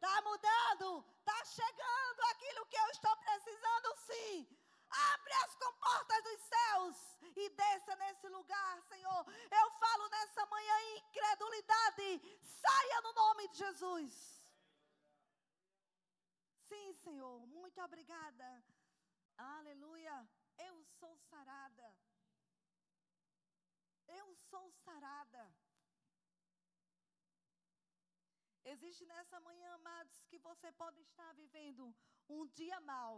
Está 0.00 0.22
mudando, 0.22 1.04
está 1.18 1.44
chegando 1.44 2.20
aquilo 2.30 2.64
que 2.64 2.76
eu 2.78 2.88
estou 2.88 3.14
precisando 3.18 3.94
sim. 3.98 4.48
Abre 4.88 5.32
as 5.44 5.54
comportas 5.56 6.22
dos 6.24 6.40
céus 6.40 6.96
e 7.36 7.50
desça 7.50 7.94
nesse 7.96 8.26
lugar, 8.28 8.80
Senhor. 8.84 9.26
Eu 9.50 9.70
falo 9.72 10.08
nessa 10.08 10.46
manhã 10.46 10.96
incredulidade. 10.96 12.38
Saia 12.40 13.00
no 13.02 13.12
nome 13.12 13.48
de 13.48 13.58
Jesus. 13.58 14.42
Sim, 16.70 16.94
Senhor. 16.94 17.46
Muito 17.46 17.78
obrigada. 17.82 18.64
Aleluia. 19.36 20.26
Eu 20.56 20.82
sou 20.98 21.14
sarada. 21.28 21.94
Eu 24.08 24.34
sou 24.48 24.72
sarada. 24.82 25.54
Existe 28.74 29.04
nessa 29.12 29.38
manhã, 29.46 29.68
amados, 29.74 30.16
que 30.30 30.38
você 30.48 30.68
pode 30.82 31.00
estar 31.00 31.30
vivendo 31.42 31.84
um 32.28 32.46
dia 32.58 32.78
mal, 32.92 33.14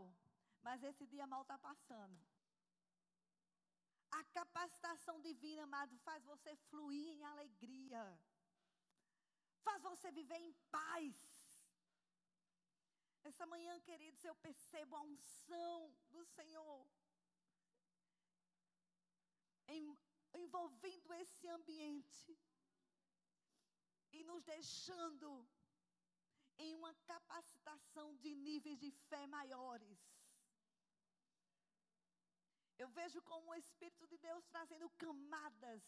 mas 0.66 0.82
esse 0.90 1.06
dia 1.12 1.26
mal 1.32 1.42
está 1.42 1.58
passando. 1.58 2.18
A 4.18 4.22
capacitação 4.38 5.16
divina, 5.20 5.64
amado, 5.64 5.98
faz 6.06 6.24
você 6.32 6.54
fluir 6.70 7.08
em 7.16 7.24
alegria, 7.32 8.02
faz 9.66 9.82
você 9.90 10.10
viver 10.20 10.40
em 10.48 10.52
paz. 10.78 11.14
Essa 13.30 13.46
manhã, 13.52 13.74
queridos, 13.80 14.24
eu 14.24 14.34
percebo 14.46 14.96
a 14.96 15.02
unção 15.02 15.94
do 16.10 16.24
Senhor 16.36 16.86
envolvendo 20.34 21.12
esse 21.14 21.48
ambiente 21.48 22.38
e 24.12 24.22
nos 24.24 24.42
deixando 24.44 25.30
em 26.58 26.74
uma 26.74 26.94
capacitação 27.12 28.14
de 28.16 28.34
níveis 28.34 28.78
de 28.78 28.90
fé 29.08 29.26
maiores. 29.26 29.98
Eu 32.78 32.88
vejo 32.88 33.20
como 33.22 33.50
o 33.50 33.54
Espírito 33.54 34.06
de 34.06 34.18
Deus 34.18 34.44
trazendo 34.46 34.88
camadas, 34.90 35.82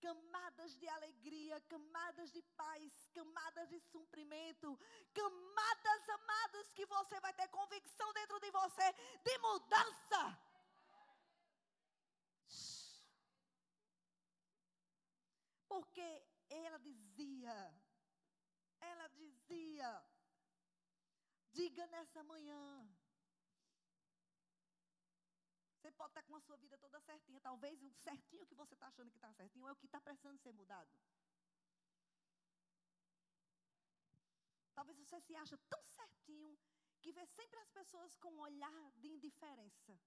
camadas 0.00 0.76
de 0.76 0.88
alegria, 0.88 1.60
camadas 1.72 2.32
de 2.32 2.42
paz, 2.62 2.92
camadas 3.12 3.68
de 3.68 3.78
suprimento, 3.80 4.78
camadas 5.12 6.08
amadas 6.08 6.72
que 6.72 6.86
você 6.86 7.20
vai 7.20 7.32
ter 7.34 7.48
convicção 7.48 8.12
dentro 8.12 8.40
de 8.40 8.50
você 8.50 8.92
de 9.22 9.38
mudança. 9.38 10.22
Porque 15.68 16.08
dizia, 16.88 17.56
ela 18.90 19.06
dizia, 19.08 19.90
diga 21.52 21.86
nessa 21.94 22.22
manhã. 22.32 22.64
Você 25.76 25.90
pode 25.92 26.10
estar 26.10 26.22
com 26.22 26.36
a 26.36 26.40
sua 26.40 26.56
vida 26.56 26.76
toda 26.78 27.00
certinha. 27.00 27.40
Talvez 27.40 27.82
o 27.82 27.90
certinho 28.06 28.46
que 28.46 28.54
você 28.54 28.74
está 28.74 28.86
achando 28.86 29.10
que 29.10 29.16
está 29.16 29.32
certinho 29.32 29.68
é 29.68 29.72
o 29.72 29.80
que 29.80 29.86
está 29.86 30.00
precisando 30.00 30.38
ser 30.38 30.52
mudado. 30.52 30.90
Talvez 34.74 34.96
você 34.98 35.20
se 35.20 35.34
acha 35.34 35.58
tão 35.72 35.82
certinho 35.86 36.58
que 37.00 37.12
vê 37.12 37.26
sempre 37.26 37.58
as 37.60 37.70
pessoas 37.70 38.16
com 38.16 38.30
um 38.32 38.40
olhar 38.40 38.92
de 39.00 39.08
indiferença. 39.08 39.98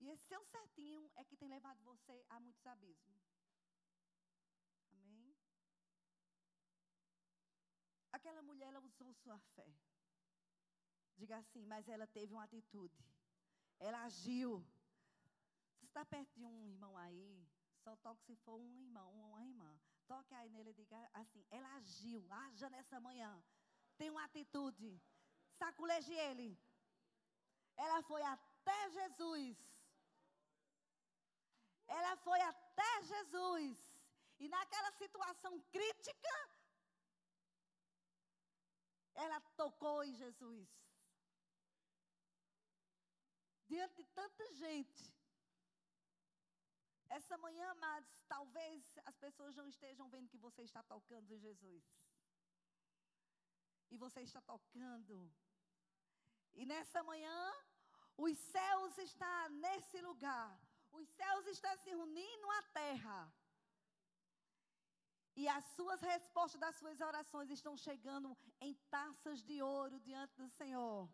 E 0.00 0.08
esse 0.08 0.24
seu 0.24 0.44
certinho 0.44 1.10
é 1.16 1.24
que 1.24 1.36
tem 1.36 1.48
levado 1.48 1.82
você 1.82 2.24
a 2.28 2.38
muitos 2.40 2.66
abismos. 2.66 3.22
Amém? 4.92 5.36
Aquela 8.28 8.42
mulher, 8.42 8.68
ela 8.68 8.80
usou 8.80 9.10
sua 9.14 9.38
fé. 9.56 9.66
Diga 11.16 11.38
assim, 11.38 11.64
mas 11.64 11.88
ela 11.88 12.06
teve 12.06 12.34
uma 12.34 12.44
atitude. 12.44 13.02
Ela 13.78 14.02
agiu. 14.02 14.50
Você 15.72 15.86
está 15.86 16.04
perto 16.04 16.34
de 16.34 16.44
um 16.44 16.54
irmão 16.66 16.94
aí, 16.98 17.48
só 17.82 17.96
toque 17.96 18.22
se 18.26 18.36
for 18.44 18.60
um 18.60 18.70
irmão 18.82 19.08
ou 19.20 19.28
uma 19.30 19.42
irmã. 19.42 19.70
Toque 20.06 20.34
aí 20.34 20.50
nele 20.50 20.70
e 20.72 20.74
diga 20.74 20.98
assim: 21.14 21.42
ela 21.50 21.70
agiu, 21.76 22.22
haja 22.30 22.68
nessa 22.68 23.00
manhã. 23.00 23.32
Tem 23.96 24.10
uma 24.10 24.24
atitude. 24.26 25.00
Saculeje 25.56 26.12
ele. 26.12 26.50
Ela 27.76 28.02
foi 28.02 28.22
até 28.22 28.90
Jesus. 28.90 29.56
Ela 31.86 32.14
foi 32.18 32.40
até 32.42 33.02
Jesus 33.04 33.78
E 34.38 34.48
naquela 34.50 34.92
situação 34.92 35.58
crítica, 35.76 36.47
ela 39.24 39.40
tocou 39.62 39.96
em 40.04 40.14
Jesus. 40.22 40.68
Diante 43.70 43.96
de 44.00 44.06
tanta 44.18 44.44
gente. 44.54 45.04
Essa 47.16 47.36
manhã, 47.38 47.66
amados, 47.70 48.22
talvez 48.34 48.98
as 49.10 49.16
pessoas 49.24 49.56
não 49.56 49.66
estejam 49.66 50.08
vendo 50.14 50.30
que 50.32 50.44
você 50.46 50.62
está 50.62 50.82
tocando 50.82 51.32
em 51.32 51.40
Jesus. 51.46 51.84
E 53.90 53.96
você 53.96 54.20
está 54.20 54.40
tocando. 54.52 55.16
E 56.54 56.64
nessa 56.72 57.02
manhã, 57.02 57.40
os 58.16 58.36
céus 58.54 58.98
estão 58.98 59.48
nesse 59.64 60.00
lugar. 60.00 60.50
Os 60.92 61.08
céus 61.20 61.46
estão 61.46 61.74
se 61.78 61.94
unindo 61.94 62.50
à 62.58 62.62
terra. 62.80 63.32
E 65.40 65.44
as 65.56 65.64
suas 65.76 66.00
respostas 66.12 66.60
das 66.60 66.76
suas 66.80 67.00
orações 67.08 67.48
estão 67.56 67.74
chegando 67.76 68.36
em 68.60 68.72
taças 68.94 69.40
de 69.48 69.56
ouro 69.62 69.96
diante 70.00 70.34
do 70.42 70.48
Senhor. 70.60 71.08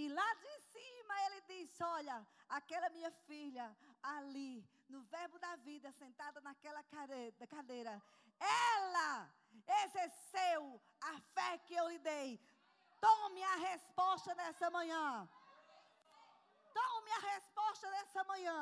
E 0.00 0.02
lá 0.18 0.28
de 0.44 0.54
cima 0.74 1.14
ele 1.26 1.40
disse: 1.52 1.82
Olha, 1.82 2.16
aquela 2.48 2.88
minha 2.96 3.10
filha 3.26 3.66
ali, 4.14 4.64
no 4.88 5.02
Verbo 5.14 5.36
da 5.46 5.56
Vida, 5.56 5.90
sentada 6.02 6.40
naquela 6.40 6.82
cadeira, 7.56 8.00
ela 8.38 9.28
exerceu 9.82 10.80
a 11.00 11.14
fé 11.34 11.50
que 11.66 11.74
eu 11.74 11.88
lhe 11.88 11.98
dei. 11.98 12.40
Tome 13.00 13.42
a 13.42 13.56
resposta 13.70 14.32
nessa 14.42 14.70
manhã. 14.70 15.28
Tome 16.72 17.10
a 17.18 17.22
resposta 17.34 17.90
nessa 17.90 18.22
manhã 18.32 18.60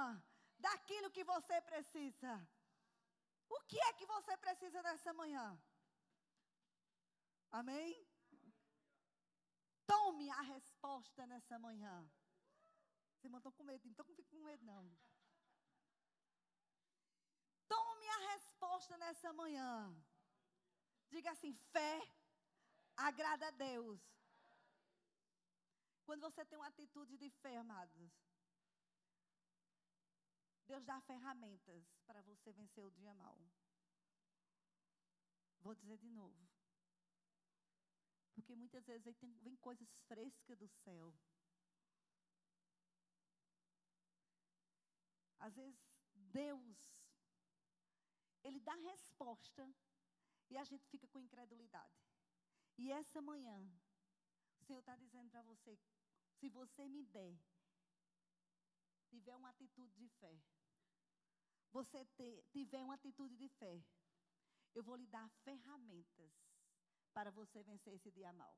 daquilo 0.59 1.11
que 1.11 1.25
você 1.25 1.61
precisa. 1.73 2.33
O 3.49 3.61
que 3.69 3.79
é 3.81 3.93
que 3.95 4.07
você 4.07 4.37
precisa 4.37 4.83
nessa 4.83 5.13
manhã? 5.13 5.47
Amém? 7.51 8.07
Tome 9.87 10.31
a 10.31 10.43
resposta 10.43 11.27
nessa 11.27 11.59
manhã. 11.59 11.97
Você 13.15 13.29
mandou 13.29 13.53
com 13.53 13.65
medo, 13.65 13.89
então 13.89 14.05
não 14.07 14.15
fique 14.15 14.31
com 14.31 14.45
medo, 14.49 14.65
não. 14.65 14.85
Tome 17.67 18.09
a 18.09 18.19
resposta 18.35 18.97
nessa 18.99 19.33
manhã. 19.33 19.73
Diga 21.09 21.31
assim: 21.31 21.53
fé 21.73 21.95
agrada 22.97 23.49
a 23.49 23.51
Deus. 23.51 24.01
Quando 26.05 26.23
você 26.23 26.45
tem 26.45 26.59
uma 26.59 26.69
atitude 26.69 27.17
de 27.19 27.31
fé, 27.43 27.57
amados, 27.57 28.13
Deus 30.79 30.87
dá 30.87 31.01
ferramentas 31.01 31.83
para 32.07 32.23
você 32.23 32.53
vencer 32.53 32.85
o 32.85 32.91
dia 32.93 33.13
mal. 33.15 33.37
Vou 35.61 35.75
dizer 35.75 35.99
de 35.99 36.09
novo. 36.09 36.49
Porque 38.33 38.55
muitas 38.55 38.87
vezes 38.87 39.17
tem, 39.17 39.33
vem 39.39 39.57
coisas 39.57 39.89
frescas 40.07 40.57
do 40.57 40.69
céu. 40.69 41.13
Às 45.41 45.57
vezes, 45.57 45.81
Deus, 46.15 46.79
Ele 48.45 48.61
dá 48.61 48.75
resposta 48.75 49.69
e 50.51 50.57
a 50.57 50.63
gente 50.63 50.87
fica 50.87 51.09
com 51.09 51.19
incredulidade. 51.19 52.07
E 52.77 52.93
essa 52.93 53.21
manhã, 53.21 53.59
o 54.61 54.65
Senhor 54.65 54.79
está 54.79 54.95
dizendo 54.95 55.29
para 55.29 55.43
você: 55.43 55.77
se 56.37 56.49
você 56.49 56.87
me 56.87 57.05
der, 57.07 57.37
tiver 59.09 59.35
uma 59.35 59.51
atitude 59.51 59.93
de 59.97 60.09
fé, 60.21 60.41
você 61.73 62.05
ter, 62.17 62.43
tiver 62.51 62.83
uma 62.83 62.95
atitude 62.95 63.37
de 63.37 63.49
fé, 63.49 63.83
eu 64.75 64.83
vou 64.83 64.97
lhe 64.97 65.07
dar 65.07 65.29
ferramentas 65.45 66.33
para 67.13 67.31
você 67.31 67.63
vencer 67.63 67.95
esse 67.95 68.11
dia 68.11 68.33
mal. 68.33 68.57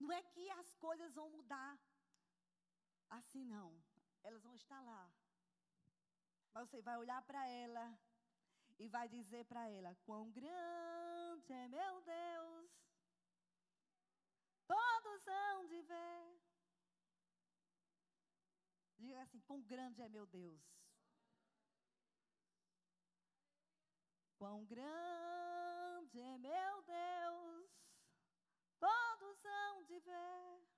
Não 0.00 0.12
é 0.12 0.22
que 0.22 0.50
as 0.50 0.74
coisas 0.76 1.14
vão 1.14 1.30
mudar 1.30 1.78
assim, 3.10 3.44
não. 3.44 3.82
Elas 4.22 4.42
vão 4.42 4.54
estar 4.56 4.80
lá. 4.80 5.12
Mas 6.52 6.68
você 6.68 6.80
vai 6.82 6.96
olhar 6.96 7.20
para 7.22 7.46
ela 7.48 7.98
e 8.78 8.88
vai 8.88 9.08
dizer 9.08 9.44
para 9.44 9.68
ela: 9.68 9.94
Quão 10.04 10.30
grande 10.30 11.52
é 11.52 11.68
meu 11.68 12.00
Deus, 12.02 12.70
todos 14.66 15.26
hão 15.26 15.66
de 15.66 15.82
ver. 15.82 16.40
Diga 18.96 19.22
assim: 19.22 19.40
Quão 19.40 19.60
grande 19.62 20.00
é 20.00 20.08
meu 20.08 20.26
Deus. 20.26 20.62
Quão 24.44 24.62
grande 24.66 26.20
é 26.20 26.36
meu 26.36 26.82
Deus, 26.82 27.70
todos 28.78 29.44
hão 29.46 29.82
de 29.84 29.98
ver. 30.00 30.68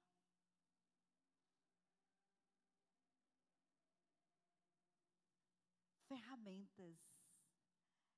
Ferramentas. 6.06 6.96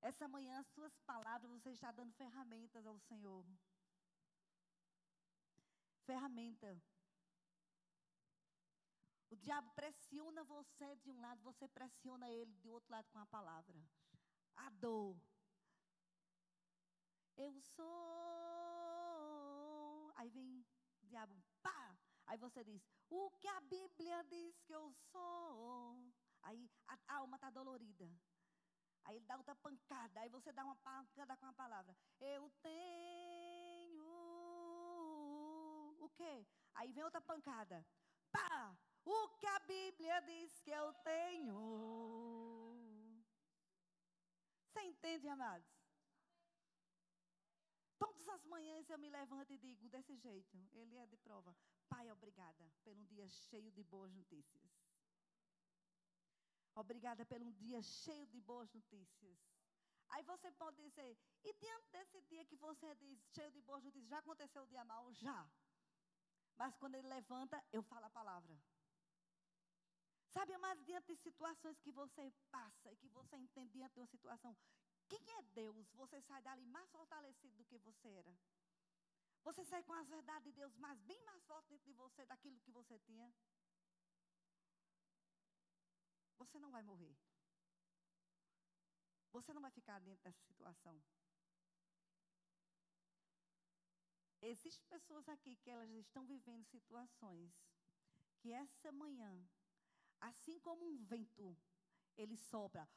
Essa 0.02 0.28
manhã, 0.28 0.61
as 0.61 0.66
suas 0.66 0.94
palavras, 1.06 1.50
você 1.50 1.70
está 1.70 1.92
dando 1.92 2.12
ferramentas 2.12 2.84
ao 2.84 2.98
Senhor. 2.98 3.46
Ferramenta. 6.04 6.78
O 9.30 9.37
diabo 9.37 9.70
pressiona 9.70 10.44
você 10.44 10.94
de 10.96 11.11
um 11.11 11.18
lado, 11.22 11.40
você 11.42 11.66
pressiona 11.66 12.28
ele 12.28 12.54
do 12.56 12.70
outro 12.70 12.92
lado 12.92 13.08
com 13.08 13.18
a 13.18 13.26
palavra. 13.26 13.82
A 14.56 14.68
dor, 14.70 15.16
eu 17.38 17.61
sou. 17.61 17.87
Aí 20.16 20.29
vem 20.31 20.66
o 21.03 21.07
diabo, 21.07 21.40
pá! 21.62 21.96
Aí 22.27 22.37
você 22.37 22.62
diz, 22.64 22.85
o 23.09 23.31
que 23.38 23.48
a 23.48 23.61
Bíblia 23.61 24.22
diz 24.24 24.61
que 24.62 24.72
eu 24.72 24.92
sou. 25.11 26.12
Aí 26.42 26.68
a 26.88 26.98
alma 27.16 27.37
está 27.37 27.51
dolorida. 27.51 28.11
Aí 29.05 29.16
ele 29.16 29.24
dá 29.24 29.37
outra 29.37 29.55
pancada. 29.55 30.20
Aí 30.20 30.29
você 30.29 30.53
dá 30.53 30.64
uma 30.64 30.77
pancada 30.77 31.37
com 31.37 31.46
a 31.46 31.53
palavra. 31.53 31.96
Eu 32.20 32.51
tenho. 32.61 34.05
O 36.01 36.09
quê? 36.11 36.46
Aí 36.74 36.92
vem 36.92 37.05
outra 37.05 37.20
pancada. 37.20 37.87
Pá! 38.31 38.77
O 39.05 39.29
que 39.38 39.46
a 39.46 39.61
Bíblia 39.61 40.20
diz 40.22 40.61
que 40.61 40.70
eu 40.70 40.92
tenho. 40.94 41.57
Você 44.66 44.83
entende, 44.83 45.27
amados? 45.29 45.77
Todas 47.98 48.28
as 48.28 48.44
manhãs 48.44 48.88
eu 48.88 48.98
me 48.98 49.11
levanto 49.11 49.52
e 49.52 49.58
digo 49.58 49.88
desse 49.88 50.16
jeito. 50.16 50.56
Ele 50.72 50.96
é 50.96 51.06
de 51.06 51.16
prova. 51.16 51.54
Pai, 51.88 52.11
obrigada 52.11 52.70
pelo 52.84 53.04
dia 53.06 53.28
cheio 53.28 53.70
de 53.72 53.82
boas 53.82 54.12
notícias. 54.14 54.70
Obrigada 56.74 57.24
pelo 57.26 57.52
dia 57.52 57.82
cheio 57.82 58.26
de 58.28 58.40
boas 58.40 58.72
notícias. 58.72 59.38
Aí 60.11 60.22
você 60.22 60.50
pode 60.52 60.76
dizer, 60.76 61.18
e 61.44 61.52
diante 61.52 61.90
desse 61.90 62.20
dia 62.22 62.44
que 62.44 62.56
você 62.56 62.94
diz 62.94 63.18
cheio 63.34 63.50
de 63.50 63.61
boas 63.62 63.82
notícias, 63.82 64.08
já 64.08 64.18
aconteceu 64.18 64.62
o 64.62 64.66
dia 64.66 64.84
mal? 64.84 65.12
Já. 65.12 65.50
Mas 66.56 66.76
quando 66.76 66.94
ele 66.94 67.08
levanta, 67.08 67.62
eu 67.72 67.82
falo 67.82 68.06
a 68.06 68.11
palavra. 68.11 68.56
Sabe, 70.30 70.56
mas 70.58 70.84
diante 70.84 71.14
de 71.14 71.16
situações 71.16 71.80
que 71.80 71.90
você 71.90 72.32
passa 72.50 72.92
e 72.92 72.96
que 72.96 73.08
você 73.08 73.37
entende 73.37 73.72
diante 73.72 73.94
de 73.94 74.00
uma 74.00 74.06
situação 74.06 74.56
quem 75.08 75.22
é 75.38 75.42
Deus? 75.60 75.90
Você 75.94 76.20
sai 76.20 76.40
dali 76.42 76.66
mais 76.66 76.90
fortalecido 76.90 77.54
do 77.56 77.64
que 77.64 77.78
você 77.78 78.08
era. 78.08 78.34
Você 79.42 79.64
sai 79.64 79.82
com 79.82 79.94
as 79.94 80.08
verdades 80.08 80.44
de 80.44 80.52
Deus 80.52 80.76
mais, 80.76 81.00
bem 81.00 81.20
mais 81.24 81.42
forte 81.44 81.68
dentro 81.68 81.86
de 81.86 81.92
você 81.92 82.24
daquilo 82.26 82.60
que 82.60 82.70
você 82.70 82.98
tinha. 82.98 83.32
Você 86.38 86.58
não 86.58 86.70
vai 86.70 86.82
morrer. 86.82 87.16
Você 89.32 89.52
não 89.52 89.62
vai 89.62 89.70
ficar 89.70 89.98
dentro 90.00 90.22
dessa 90.22 90.42
situação. 90.42 91.00
Existem 94.40 94.86
pessoas 94.86 95.28
aqui 95.28 95.56
que 95.56 95.70
elas 95.70 95.90
estão 95.90 96.24
vivendo 96.24 96.64
situações 96.64 97.52
que 98.38 98.52
essa 98.52 98.92
manhã, 98.92 99.32
assim 100.20 100.58
como 100.60 100.84
um 100.84 100.96
vento, 100.96 101.56
ele 102.16 102.36
sopra. 102.36 102.88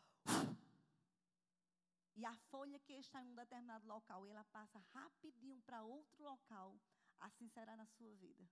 E 2.22 2.26
a 2.26 2.36
folha 2.52 2.78
que 2.78 2.94
está 2.94 3.20
em 3.24 3.32
um 3.32 3.36
determinado 3.36 3.88
local, 3.88 4.28
ela 4.28 4.44
passa 4.44 4.78
rapidinho 4.94 5.60
para 5.64 5.82
outro 5.82 6.24
local, 6.24 6.80
assim 7.20 7.50
será 7.50 7.76
na 7.76 7.88
sua 7.88 8.14
vida. 8.14 8.48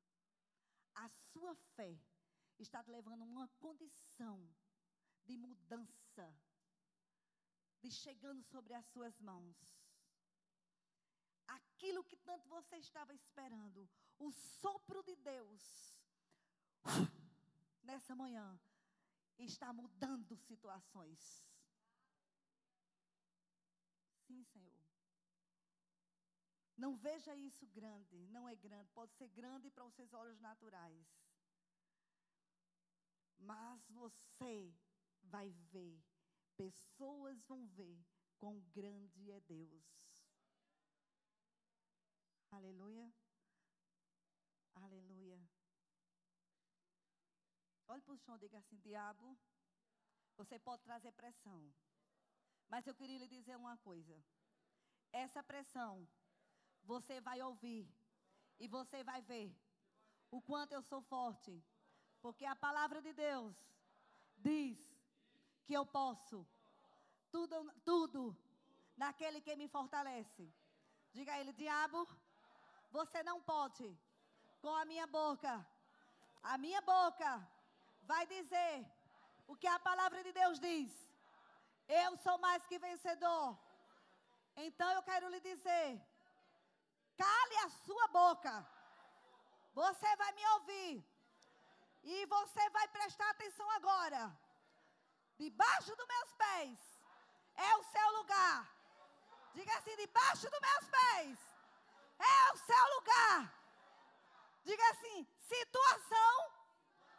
A 0.95 1.07
sua 1.07 1.53
fé 1.75 1.95
está 2.57 2.83
te 2.83 2.89
levando 2.89 3.21
a 3.21 3.25
uma 3.25 3.47
condição 3.59 4.43
de 5.23 5.37
mudança, 5.37 6.35
de 7.79 7.91
chegando 7.91 8.41
sobre 8.41 8.73
as 8.73 8.87
suas 8.87 9.19
mãos. 9.19 9.55
Aquilo 11.45 12.03
que 12.03 12.17
tanto 12.17 12.49
você 12.49 12.77
estava 12.77 13.13
esperando, 13.13 13.87
o 14.17 14.31
sopro 14.31 15.03
de 15.03 15.15
Deus, 15.17 15.95
nessa 17.83 18.15
manhã, 18.15 18.59
está 19.37 19.71
mudando 19.71 20.35
situações. 20.37 21.47
Sim, 24.29 24.38
Senhor. 24.53 24.83
Não 26.77 26.95
veja 26.95 27.35
isso 27.35 27.67
grande, 27.67 28.27
não 28.27 28.47
é 28.47 28.55
grande, 28.55 28.89
pode 28.91 29.13
ser 29.13 29.27
grande 29.29 29.69
para 29.69 29.85
os 29.85 29.93
seus 29.93 30.13
olhos 30.13 30.39
naturais. 30.39 31.07
Mas 33.37 33.85
você 33.89 34.73
vai 35.23 35.49
ver, 35.71 36.01
pessoas 36.55 37.43
vão 37.43 37.67
ver 37.67 37.97
quão 38.37 38.59
grande 38.71 39.31
é 39.31 39.39
Deus. 39.41 39.85
Aleluia. 42.51 43.13
Aleluia. 44.75 45.39
Olhe 47.87 48.01
para 48.01 48.13
o 48.13 48.17
chão 48.17 48.35
e 48.35 48.39
diga 48.39 48.57
assim: 48.57 48.79
diabo, 48.79 49.37
você 50.37 50.57
pode 50.57 50.83
trazer 50.83 51.11
pressão. 51.11 51.73
Mas 52.69 52.85
eu 52.87 52.95
queria 52.95 53.17
lhe 53.19 53.27
dizer 53.27 53.55
uma 53.57 53.77
coisa. 53.77 54.23
Essa 55.11 55.41
pressão 55.43 56.07
você 56.83 57.19
vai 57.21 57.41
ouvir 57.41 57.87
e 58.59 58.67
você 58.67 59.03
vai 59.03 59.21
ver 59.21 59.55
o 60.31 60.41
quanto 60.41 60.73
eu 60.73 60.81
sou 60.81 61.01
forte. 61.01 61.63
Porque 62.21 62.45
a 62.45 62.55
palavra 62.55 63.01
de 63.01 63.13
Deus 63.13 63.55
diz 64.37 64.77
que 65.65 65.73
eu 65.73 65.85
posso 65.85 66.45
tudo, 67.31 67.57
tudo 67.85 68.37
naquele 68.97 69.41
que 69.41 69.55
me 69.55 69.67
fortalece. 69.67 70.51
Diga 71.13 71.33
a 71.33 71.39
ele, 71.39 71.53
diabo, 71.53 72.07
você 72.91 73.23
não 73.23 73.41
pode 73.41 73.97
com 74.61 74.73
a 74.75 74.85
minha 74.85 75.07
boca. 75.07 75.65
A 76.43 76.57
minha 76.57 76.81
boca 76.81 77.47
vai 78.03 78.25
dizer 78.27 78.85
o 79.47 79.55
que 79.55 79.67
a 79.67 79.79
palavra 79.79 80.23
de 80.23 80.31
Deus 80.31 80.59
diz. 80.59 80.91
Eu 81.87 82.17
sou 82.17 82.37
mais 82.37 82.65
que 82.65 82.77
vencedor. 82.77 83.57
Então 84.67 84.89
eu 84.91 85.03
quero 85.03 85.29
lhe 85.29 85.39
dizer 85.39 85.89
Cale 87.21 87.57
a 87.65 87.69
sua 87.85 88.07
boca. 88.07 88.53
Você 89.73 90.15
vai 90.15 90.31
me 90.31 90.45
ouvir. 90.55 91.05
E 92.03 92.25
você 92.25 92.69
vai 92.69 92.87
prestar 92.87 93.29
atenção 93.29 93.69
agora. 93.71 94.21
Debaixo 95.37 95.95
dos 95.95 96.07
meus 96.07 96.31
pés 96.43 96.79
é 97.55 97.75
o 97.75 97.83
seu 97.83 98.07
lugar. 98.19 98.67
Diga 99.53 99.77
assim: 99.77 99.95
debaixo 99.97 100.49
dos 100.49 100.61
meus 100.67 100.85
pés 100.97 101.39
é 102.19 102.53
o 102.53 102.57
seu 102.57 102.83
lugar. 102.95 103.53
Diga 104.63 104.89
assim: 104.91 105.27
situação. 105.53 106.33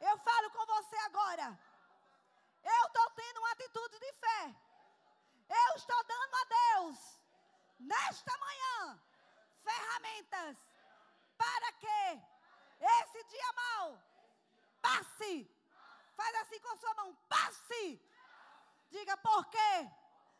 Eu 0.00 0.16
falo 0.18 0.50
com 0.50 0.64
você 0.64 0.96
agora. 1.08 1.46
Eu 2.62 2.86
estou 2.86 3.10
tendo 3.10 3.38
uma 3.40 3.52
atitude 3.52 3.98
de 3.98 4.12
fé. 4.24 4.54
Eu 5.50 5.76
estou 5.76 6.04
dando 6.04 6.34
a 6.36 6.44
Deus, 6.44 7.19
nesta 7.80 8.36
manhã, 8.38 9.00
ferramentas 9.64 10.56
para 11.36 11.72
que 11.72 12.22
esse 12.80 13.24
dia 13.24 13.52
mal 13.52 14.02
passe. 14.80 15.50
Faz 16.16 16.34
assim 16.36 16.60
com 16.60 16.76
sua 16.76 16.94
mão, 16.94 17.14
passe. 17.28 18.00
Diga 18.90 19.16
por 19.18 19.44
quê? 19.46 19.90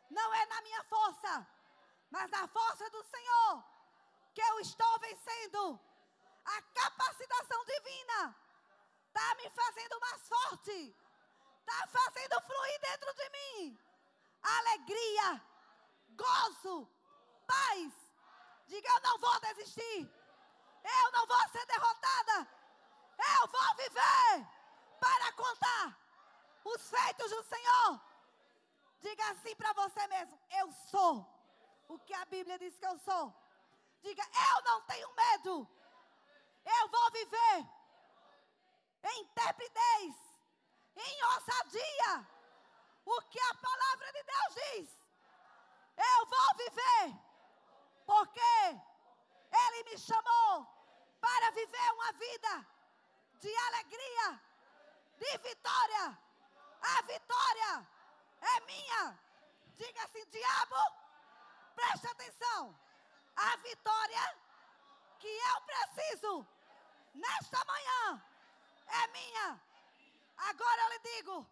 Não 0.09 0.33
é 0.33 0.45
na 0.45 0.61
minha 0.61 0.83
força, 0.83 1.47
mas 2.09 2.29
na 2.29 2.47
força 2.47 2.89
do 2.89 3.03
Senhor 3.03 3.63
que 4.33 4.41
eu 4.41 4.59
estou 4.59 4.99
vencendo. 4.99 5.79
A 6.43 6.61
capacitação 6.61 7.63
divina 7.65 8.35
está 9.07 9.35
me 9.35 9.49
fazendo 9.51 9.99
mais 9.99 10.27
forte, 10.27 10.95
está 11.59 11.87
fazendo 11.87 12.41
fluir 12.41 12.79
dentro 12.81 13.13
de 13.13 13.29
mim 13.29 13.79
alegria, 14.43 15.41
gozo, 16.09 16.89
Diga: 18.71 18.89
Eu 18.89 19.01
não 19.01 19.17
vou 19.19 19.39
desistir. 19.41 19.99
Eu 20.99 21.11
não 21.11 21.27
vou 21.27 21.49
ser 21.49 21.65
derrotada. 21.65 22.47
Eu 23.37 23.47
vou 23.47 23.75
viver 23.75 24.47
para 24.99 25.31
contar 25.33 25.97
os 26.63 26.89
feitos 26.89 27.29
do 27.31 27.43
Senhor. 27.43 28.01
Diga 29.01 29.31
assim 29.31 29.55
para 29.57 29.73
você 29.73 30.07
mesmo: 30.07 30.39
Eu 30.51 30.71
sou 30.89 31.27
o 31.89 31.99
que 31.99 32.13
a 32.13 32.23
Bíblia 32.25 32.57
diz 32.59 32.77
que 32.79 32.85
eu 32.85 32.97
sou. 32.99 33.35
Diga: 34.01 34.23
Eu 34.23 34.63
não 34.63 34.81
tenho 34.83 35.13
medo. 35.13 35.67
Eu 36.63 36.87
vou 36.87 37.11
viver 37.11 37.67
em 39.03 39.21
intrepidez, 39.23 40.15
em 40.95 41.23
ousadia. 41.33 42.27
O 43.03 43.21
que 43.23 43.39
a 43.39 43.55
palavra 43.55 44.13
de 44.13 44.23
Deus 44.23 44.55
diz. 44.55 45.01
Eu 45.97 46.25
vou 46.25 46.55
viver 46.55 47.30
porque 48.11 48.41
Ele 49.63 49.83
me 49.89 49.97
chamou 49.97 50.67
para 51.21 51.51
viver 51.51 51.93
uma 51.93 52.11
vida 52.11 52.67
de 53.39 53.55
alegria, 53.67 54.41
de 55.17 55.37
vitória. 55.37 56.17
A 56.81 57.01
vitória 57.03 57.87
é 58.41 58.59
minha. 58.65 59.17
Diga 59.77 60.03
assim, 60.03 60.25
diabo, 60.29 60.75
preste 61.73 62.07
atenção. 62.07 62.77
A 63.37 63.55
vitória 63.57 64.23
que 65.19 65.29
eu 65.29 65.61
preciso 65.61 66.47
nesta 67.13 67.63
manhã 67.63 68.25
é 68.87 69.07
minha. 69.07 69.63
Agora 70.49 70.81
eu 70.81 70.89
lhe 70.89 70.99
digo, 70.99 71.47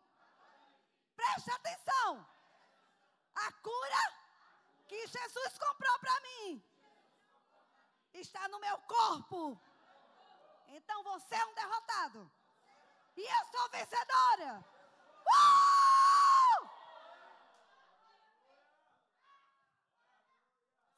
preste 1.16 1.52
atenção. 1.52 2.26
A 3.36 3.52
cura 3.54 4.19
que 4.90 5.08
Jesus 5.08 5.58
comprou 5.66 6.00
para 6.00 6.20
mim 6.22 6.64
está 8.14 8.48
no 8.50 8.60
meu 8.60 8.78
corpo. 8.80 9.60
Então 10.68 11.04
você 11.04 11.36
é 11.36 11.46
um 11.46 11.54
derrotado. 11.54 12.32
E 13.16 13.22
eu 13.22 13.46
sou 13.52 13.70
vencedora. 13.70 14.66
Uh! 15.38 16.70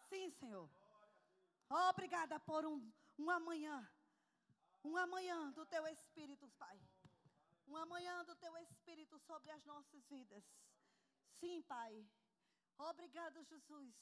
Sim, 0.09 0.31
Senhor. 0.31 0.69
Obrigada 1.89 2.39
por 2.39 2.65
um, 2.65 2.91
uma 3.17 3.39
manhã. 3.39 3.89
Uma 4.83 5.05
manhã 5.05 5.51
do 5.51 5.65
teu 5.65 5.87
Espírito, 5.87 6.49
Pai. 6.57 6.79
Uma 7.67 7.85
manhã 7.85 8.23
do 8.25 8.35
teu 8.35 8.57
Espírito 8.57 9.17
sobre 9.19 9.51
as 9.51 9.63
nossas 9.65 10.03
vidas. 10.07 10.43
Sim, 11.39 11.61
Pai. 11.63 12.05
Obrigado, 12.79 13.43
Jesus. 13.45 13.93